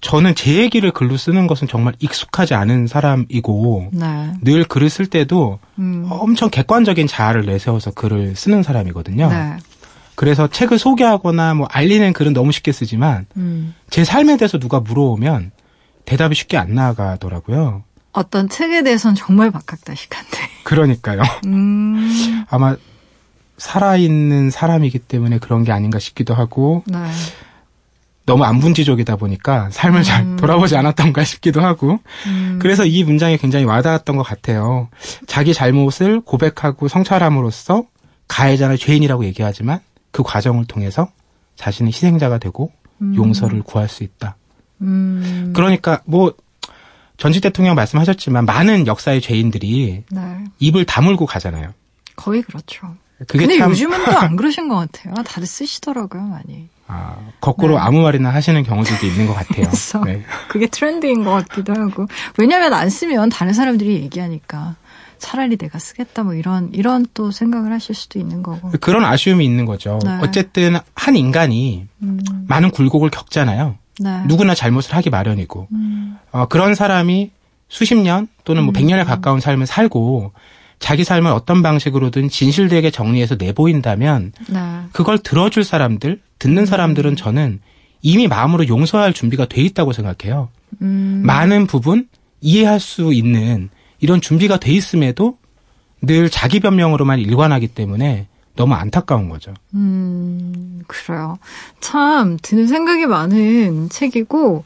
저는 0.00 0.36
제 0.36 0.54
얘기를 0.54 0.92
글로 0.92 1.16
쓰는 1.16 1.48
것은 1.48 1.66
정말 1.66 1.92
익숙하지 1.98 2.54
않은 2.54 2.86
사람이고 2.86 3.88
네. 3.92 4.32
늘 4.42 4.62
글을 4.62 4.90
쓸 4.90 5.06
때도 5.06 5.58
음. 5.80 6.06
엄청 6.08 6.50
객관적인 6.50 7.08
자아를 7.08 7.46
내세워서 7.46 7.90
글을 7.90 8.36
쓰는 8.36 8.62
사람이거든요. 8.62 9.28
네. 9.28 9.56
그래서 10.18 10.48
책을 10.48 10.80
소개하거나 10.80 11.54
뭐 11.54 11.68
알리는 11.70 12.12
글은 12.12 12.32
너무 12.32 12.50
쉽게 12.50 12.72
쓰지만 12.72 13.26
음. 13.36 13.72
제 13.88 14.02
삶에 14.02 14.36
대해서 14.36 14.58
누가 14.58 14.80
물어오면 14.80 15.52
대답이 16.06 16.34
쉽게 16.34 16.56
안 16.56 16.74
나가더라고요. 16.74 17.84
어떤 18.10 18.48
책에 18.48 18.82
대해서는 18.82 19.14
정말 19.14 19.52
박학다식한데. 19.52 20.38
그러니까요. 20.64 21.22
음. 21.46 22.44
아마 22.50 22.74
살아있는 23.58 24.50
사람이기 24.50 24.98
때문에 24.98 25.38
그런 25.38 25.62
게 25.62 25.70
아닌가 25.70 26.00
싶기도 26.00 26.34
하고 26.34 26.82
네. 26.88 26.98
너무 28.26 28.42
안분지족이다 28.42 29.14
보니까 29.14 29.68
삶을 29.70 30.00
음. 30.00 30.02
잘 30.02 30.36
돌아보지 30.36 30.76
않았던가 30.76 31.22
싶기도 31.22 31.60
하고 31.60 32.00
음. 32.26 32.58
그래서 32.60 32.84
이 32.84 33.04
문장이 33.04 33.38
굉장히 33.38 33.64
와닿았던 33.66 34.16
것 34.16 34.24
같아요. 34.24 34.88
자기 35.28 35.54
잘못을 35.54 36.22
고백하고 36.22 36.88
성찰함으로써 36.88 37.84
가해자나 38.26 38.76
죄인이라고 38.76 39.24
얘기하지만 39.24 39.78
그 40.18 40.24
과정을 40.24 40.64
통해서 40.64 41.12
자신이 41.54 41.90
희생자가 41.90 42.38
되고 42.38 42.72
음. 43.00 43.14
용서를 43.14 43.62
구할 43.62 43.88
수 43.88 44.02
있다. 44.02 44.36
음. 44.80 45.52
그러니까 45.54 46.00
뭐 46.06 46.34
전직 47.18 47.40
대통령 47.40 47.76
말씀하셨지만 47.76 48.44
많은 48.44 48.88
역사의 48.88 49.20
죄인들이 49.20 50.02
네. 50.10 50.44
입을 50.58 50.86
다물고 50.86 51.24
가잖아요. 51.26 51.72
거의 52.16 52.42
그렇죠. 52.42 52.96
그게 53.28 53.46
근데 53.46 53.58
참... 53.58 53.70
요즘은 53.70 54.04
또 54.04 54.10
안 54.10 54.34
그러신 54.36 54.68
것 54.68 54.74
같아요. 54.76 55.14
다들 55.22 55.46
쓰시더라고요, 55.46 56.22
많이. 56.22 56.68
아, 56.88 57.16
거꾸로 57.40 57.74
네. 57.74 57.80
아무 57.80 58.02
말이나 58.02 58.30
하시는 58.34 58.60
경우들도 58.64 59.06
있는 59.06 59.28
것 59.28 59.34
같아요. 59.34 59.66
그래서 59.66 60.02
네. 60.04 60.24
그게 60.48 60.66
트렌드인 60.66 61.22
것 61.22 61.30
같기도 61.30 61.74
하고. 61.74 62.06
왜냐면 62.38 62.72
안 62.72 62.90
쓰면 62.90 63.28
다른 63.28 63.52
사람들이 63.52 63.94
얘기하니까. 64.02 64.74
차라리 65.18 65.56
내가 65.56 65.78
쓰겠다 65.78 66.22
뭐 66.22 66.34
이런 66.34 66.70
이런 66.72 67.06
또 67.14 67.30
생각을 67.30 67.72
하실 67.72 67.94
수도 67.94 68.18
있는 68.18 68.42
거고 68.42 68.70
그런 68.80 69.04
아쉬움이 69.04 69.44
있는 69.44 69.64
거죠. 69.64 69.98
네. 70.04 70.18
어쨌든 70.22 70.76
한 70.94 71.16
인간이 71.16 71.86
음. 72.02 72.20
많은 72.46 72.70
굴곡을 72.70 73.10
겪잖아요. 73.10 73.76
네. 74.00 74.22
누구나 74.26 74.54
잘못을 74.54 74.94
하기 74.94 75.10
마련이고 75.10 75.68
음. 75.72 76.16
어, 76.30 76.46
그런 76.46 76.74
사람이 76.74 77.30
수십 77.68 77.96
년 77.96 78.28
또는 78.44 78.64
뭐 78.64 78.72
음. 78.72 78.80
100년에 78.80 79.04
가까운 79.04 79.40
삶을 79.40 79.66
살고 79.66 80.32
자기 80.78 81.04
삶을 81.04 81.30
어떤 81.32 81.62
방식으로든 81.62 82.28
진실되게 82.28 82.90
정리해서 82.90 83.34
내보인다면 83.34 84.32
네. 84.48 84.60
그걸 84.92 85.18
들어줄 85.18 85.64
사람들, 85.64 86.20
듣는 86.38 86.62
음. 86.62 86.66
사람들은 86.66 87.16
저는 87.16 87.60
이미 88.00 88.28
마음으로 88.28 88.68
용서할 88.68 89.12
준비가 89.12 89.46
돼 89.46 89.60
있다고 89.62 89.92
생각해요. 89.92 90.48
음. 90.80 91.22
많은 91.24 91.66
부분 91.66 92.08
이해할 92.40 92.78
수 92.78 93.12
있는 93.12 93.70
이런 94.00 94.20
준비가 94.20 94.58
돼 94.58 94.72
있음에도 94.72 95.38
늘 96.00 96.30
자기 96.30 96.60
변명으로만 96.60 97.18
일관하기 97.18 97.68
때문에 97.68 98.28
너무 98.56 98.74
안타까운 98.74 99.28
거죠. 99.28 99.54
음, 99.74 100.82
그래요. 100.86 101.38
참 101.80 102.38
드는 102.42 102.66
생각이 102.66 103.06
많은 103.06 103.88
책이고 103.88 104.64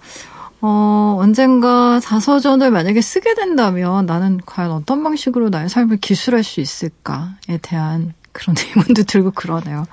어, 0.62 1.16
언젠가 1.18 1.98
자서전을 2.00 2.70
만약에 2.70 3.00
쓰게 3.00 3.34
된다면 3.34 4.06
나는 4.06 4.40
과연 4.46 4.70
어떤 4.70 5.02
방식으로 5.02 5.48
나의 5.48 5.68
삶을 5.68 5.98
기술할 5.98 6.44
수 6.44 6.60
있을까에 6.60 7.58
대한 7.60 8.14
그런 8.30 8.56
의문도 8.76 9.02
들고 9.02 9.32
그러네요. 9.32 9.86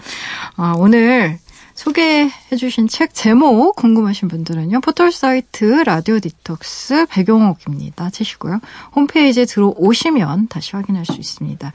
아, 0.55 0.73
오늘 0.77 1.39
소개해주신 1.79 2.89
책 2.89 3.13
제목 3.13 3.77
궁금하신 3.77 4.27
분들은요. 4.27 4.81
포털 4.81 5.13
사이트 5.13 5.63
라디오 5.63 6.19
디톡스 6.19 7.05
배경옥입니다. 7.09 8.09
치시고요. 8.09 8.59
홈페이지에 8.97 9.45
들어오시면 9.45 10.49
다시 10.49 10.75
확인할 10.75 11.05
수 11.05 11.13
있습니다. 11.13 11.71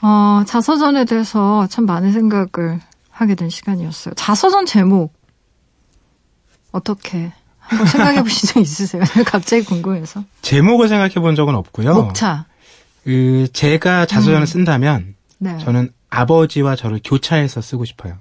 어, 0.00 0.44
자서전에 0.46 1.06
대해서 1.06 1.66
참 1.68 1.86
많은 1.86 2.12
생각을 2.12 2.80
하게 3.10 3.34
된 3.34 3.50
시간이었어요. 3.50 4.14
자서전 4.14 4.64
제목 4.64 5.12
어떻게 6.70 7.32
한번 7.58 7.88
생각해 7.88 8.22
보신 8.22 8.48
적 8.48 8.60
있으세요? 8.60 9.02
갑자기 9.26 9.64
궁금해서. 9.64 10.22
제목을 10.40 10.86
생각해 10.86 11.14
본 11.14 11.34
적은 11.34 11.56
없고요. 11.56 11.94
목차. 11.94 12.46
그 13.02 13.48
제가 13.52 14.06
자서전을 14.06 14.42
음. 14.42 14.46
쓴다면 14.46 15.16
네. 15.38 15.58
저는 15.58 15.90
아버지와 16.10 16.76
저를 16.76 17.00
교차해서 17.02 17.60
쓰고 17.60 17.84
싶어요. 17.84 18.18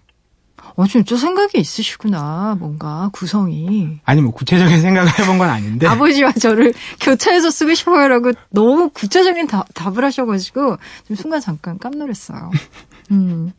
어, 0.77 0.85
진짜 0.85 1.17
생각이 1.17 1.57
있으시구나. 1.57 2.55
뭔가 2.59 3.09
구성이. 3.11 3.99
아니 4.05 4.21
뭐 4.21 4.31
구체적인 4.31 4.79
생각을 4.79 5.19
해본 5.19 5.39
건 5.39 5.49
아닌데. 5.49 5.87
아버지와 5.89 6.31
저를 6.33 6.71
교차해서 7.01 7.49
쓰고 7.49 7.73
싶어요라고 7.73 8.33
너무 8.51 8.89
구체적인 8.89 9.47
다, 9.47 9.65
답을 9.73 10.05
하셔가지고 10.05 10.77
좀 11.07 11.15
순간 11.15 11.41
잠깐 11.41 11.79
깜놀했어요. 11.79 12.51
음. 13.11 13.51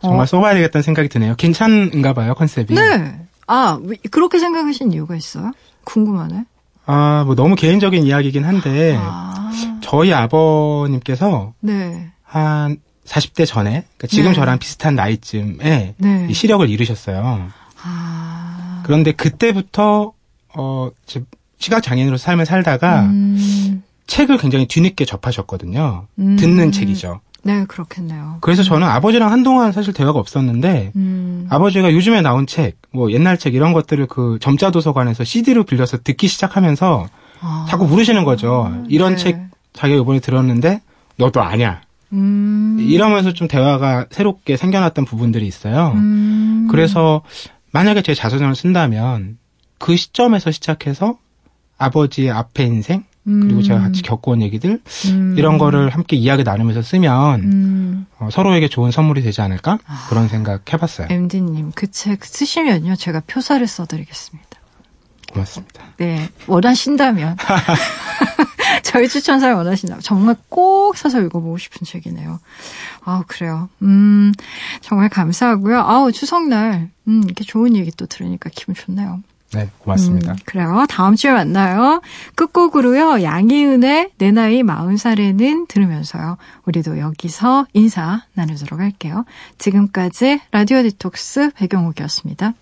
정말 0.00 0.22
어. 0.22 0.26
써봐야 0.26 0.54
되겠다는 0.54 0.82
생각이 0.82 1.10
드네요. 1.10 1.34
괜찮은가 1.36 2.14
봐요 2.14 2.32
컨셉이. 2.32 2.74
네. 2.74 3.26
아, 3.46 3.78
그렇게 4.10 4.38
생각하신 4.38 4.92
이유가 4.92 5.14
있어요? 5.14 5.52
궁금하네. 5.84 6.46
아, 6.86 7.24
뭐 7.26 7.34
너무 7.34 7.56
개인적인 7.56 8.04
이야기긴 8.04 8.44
한데 8.44 8.96
아. 8.98 9.52
저희 9.82 10.14
아버님께서 10.14 11.52
네. 11.60 12.10
한 12.22 12.78
40대 13.04 13.46
전에 13.46 13.70
그러니까 13.96 14.06
지금 14.08 14.30
네. 14.30 14.34
저랑 14.34 14.58
비슷한 14.58 14.94
나이쯤에 14.94 15.94
네. 15.96 16.32
시력을 16.32 16.68
잃으셨어요. 16.68 17.48
아. 17.82 18.82
그런데 18.84 19.12
그때부터 19.12 20.12
어 20.54 20.90
시각 21.58 21.82
장애인으로 21.82 22.16
삶을 22.16 22.46
살다가 22.46 23.02
음. 23.02 23.82
책을 24.06 24.38
굉장히 24.38 24.66
뒤늦게 24.66 25.04
접하셨거든요. 25.04 26.06
음. 26.18 26.36
듣는 26.36 26.72
책이죠. 26.72 27.20
네, 27.44 27.64
그렇겠네요. 27.64 28.38
그래서 28.40 28.62
저는 28.62 28.86
아버지랑 28.86 29.32
한동안 29.32 29.72
사실 29.72 29.92
대화가 29.92 30.18
없었는데 30.18 30.92
음. 30.94 31.46
아버지가 31.50 31.92
요즘에 31.92 32.20
나온 32.20 32.46
책, 32.46 32.76
뭐 32.92 33.10
옛날 33.10 33.36
책 33.36 33.54
이런 33.54 33.72
것들을 33.72 34.06
그 34.06 34.38
점자 34.40 34.70
도서관에서 34.70 35.24
CD로 35.24 35.64
빌려서 35.64 35.98
듣기 36.04 36.28
시작하면서 36.28 37.08
아. 37.40 37.66
자꾸 37.68 37.86
물으시는 37.86 38.24
거죠. 38.24 38.72
이런 38.88 39.16
네. 39.16 39.16
책 39.16 39.40
자기가 39.72 40.00
이번에 40.02 40.20
들었는데 40.20 40.80
너도 41.16 41.42
아냐. 41.42 41.82
음. 42.12 42.76
이러면서 42.80 43.32
좀 43.32 43.48
대화가 43.48 44.06
새롭게 44.10 44.56
생겨났던 44.56 45.04
부분들이 45.04 45.46
있어요. 45.46 45.92
음. 45.94 46.68
그래서 46.70 47.22
만약에 47.72 48.02
제 48.02 48.14
자서전을 48.14 48.54
쓴다면 48.54 49.38
그 49.78 49.96
시점에서 49.96 50.50
시작해서 50.50 51.18
아버지의 51.78 52.30
앞에 52.30 52.64
인생 52.64 53.04
그리고 53.24 53.60
음. 53.60 53.62
제가 53.62 53.80
같이 53.80 54.02
겪어온 54.02 54.42
얘기들 54.42 54.80
음. 55.12 55.34
이런 55.38 55.56
거를 55.56 55.90
함께 55.90 56.16
이야기 56.16 56.42
나누면서 56.42 56.82
쓰면 56.82 57.40
음. 57.40 58.06
어, 58.18 58.28
서로에게 58.32 58.66
좋은 58.68 58.90
선물이 58.90 59.22
되지 59.22 59.40
않을까 59.42 59.78
아. 59.86 60.06
그런 60.08 60.26
생각 60.28 60.72
해봤어요. 60.72 61.06
MD님 61.10 61.70
그 61.72 61.86
책 61.90 62.24
쓰시면요 62.24 62.96
제가 62.96 63.22
표사를 63.26 63.64
써드리겠습니다. 63.64 64.48
고맙습니다. 65.32 65.82
네 65.96 66.28
원하신다면 66.46 67.36
저희 68.82 69.08
추천사를 69.08 69.54
원하신다면 69.54 70.02
정말 70.02 70.36
꼭 70.48 70.96
사서 70.96 71.20
읽어보고 71.20 71.58
싶은 71.58 71.84
책이네요. 71.84 72.40
아 73.04 73.24
그래요. 73.26 73.68
음 73.82 74.32
정말 74.80 75.08
감사하고요. 75.08 75.80
아우 75.80 76.12
추석날 76.12 76.90
음 77.08 77.22
이렇게 77.24 77.44
좋은 77.44 77.76
얘기 77.76 77.90
또 77.90 78.06
들으니까 78.06 78.50
기분 78.52 78.74
좋네요. 78.74 79.22
네, 79.52 79.68
고맙습니다. 79.78 80.32
음, 80.32 80.36
그래요. 80.46 80.86
다음 80.88 81.14
주에 81.14 81.30
만나요. 81.30 82.00
끝곡으로요. 82.36 83.22
양희은의 83.22 84.12
내 84.16 84.30
나이 84.30 84.62
마흔 84.62 84.96
살에는 84.96 85.66
들으면서요. 85.66 86.38
우리도 86.64 86.98
여기서 86.98 87.66
인사 87.74 88.22
나누도록 88.32 88.80
할게요. 88.80 89.26
지금까지 89.58 90.40
라디오 90.52 90.82
디톡스 90.82 91.50
배경옥이었습니다. 91.54 92.54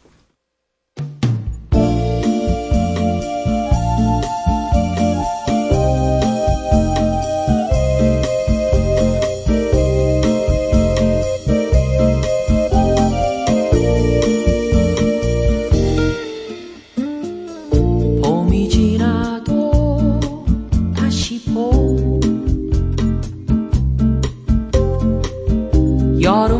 여름 26.31 26.60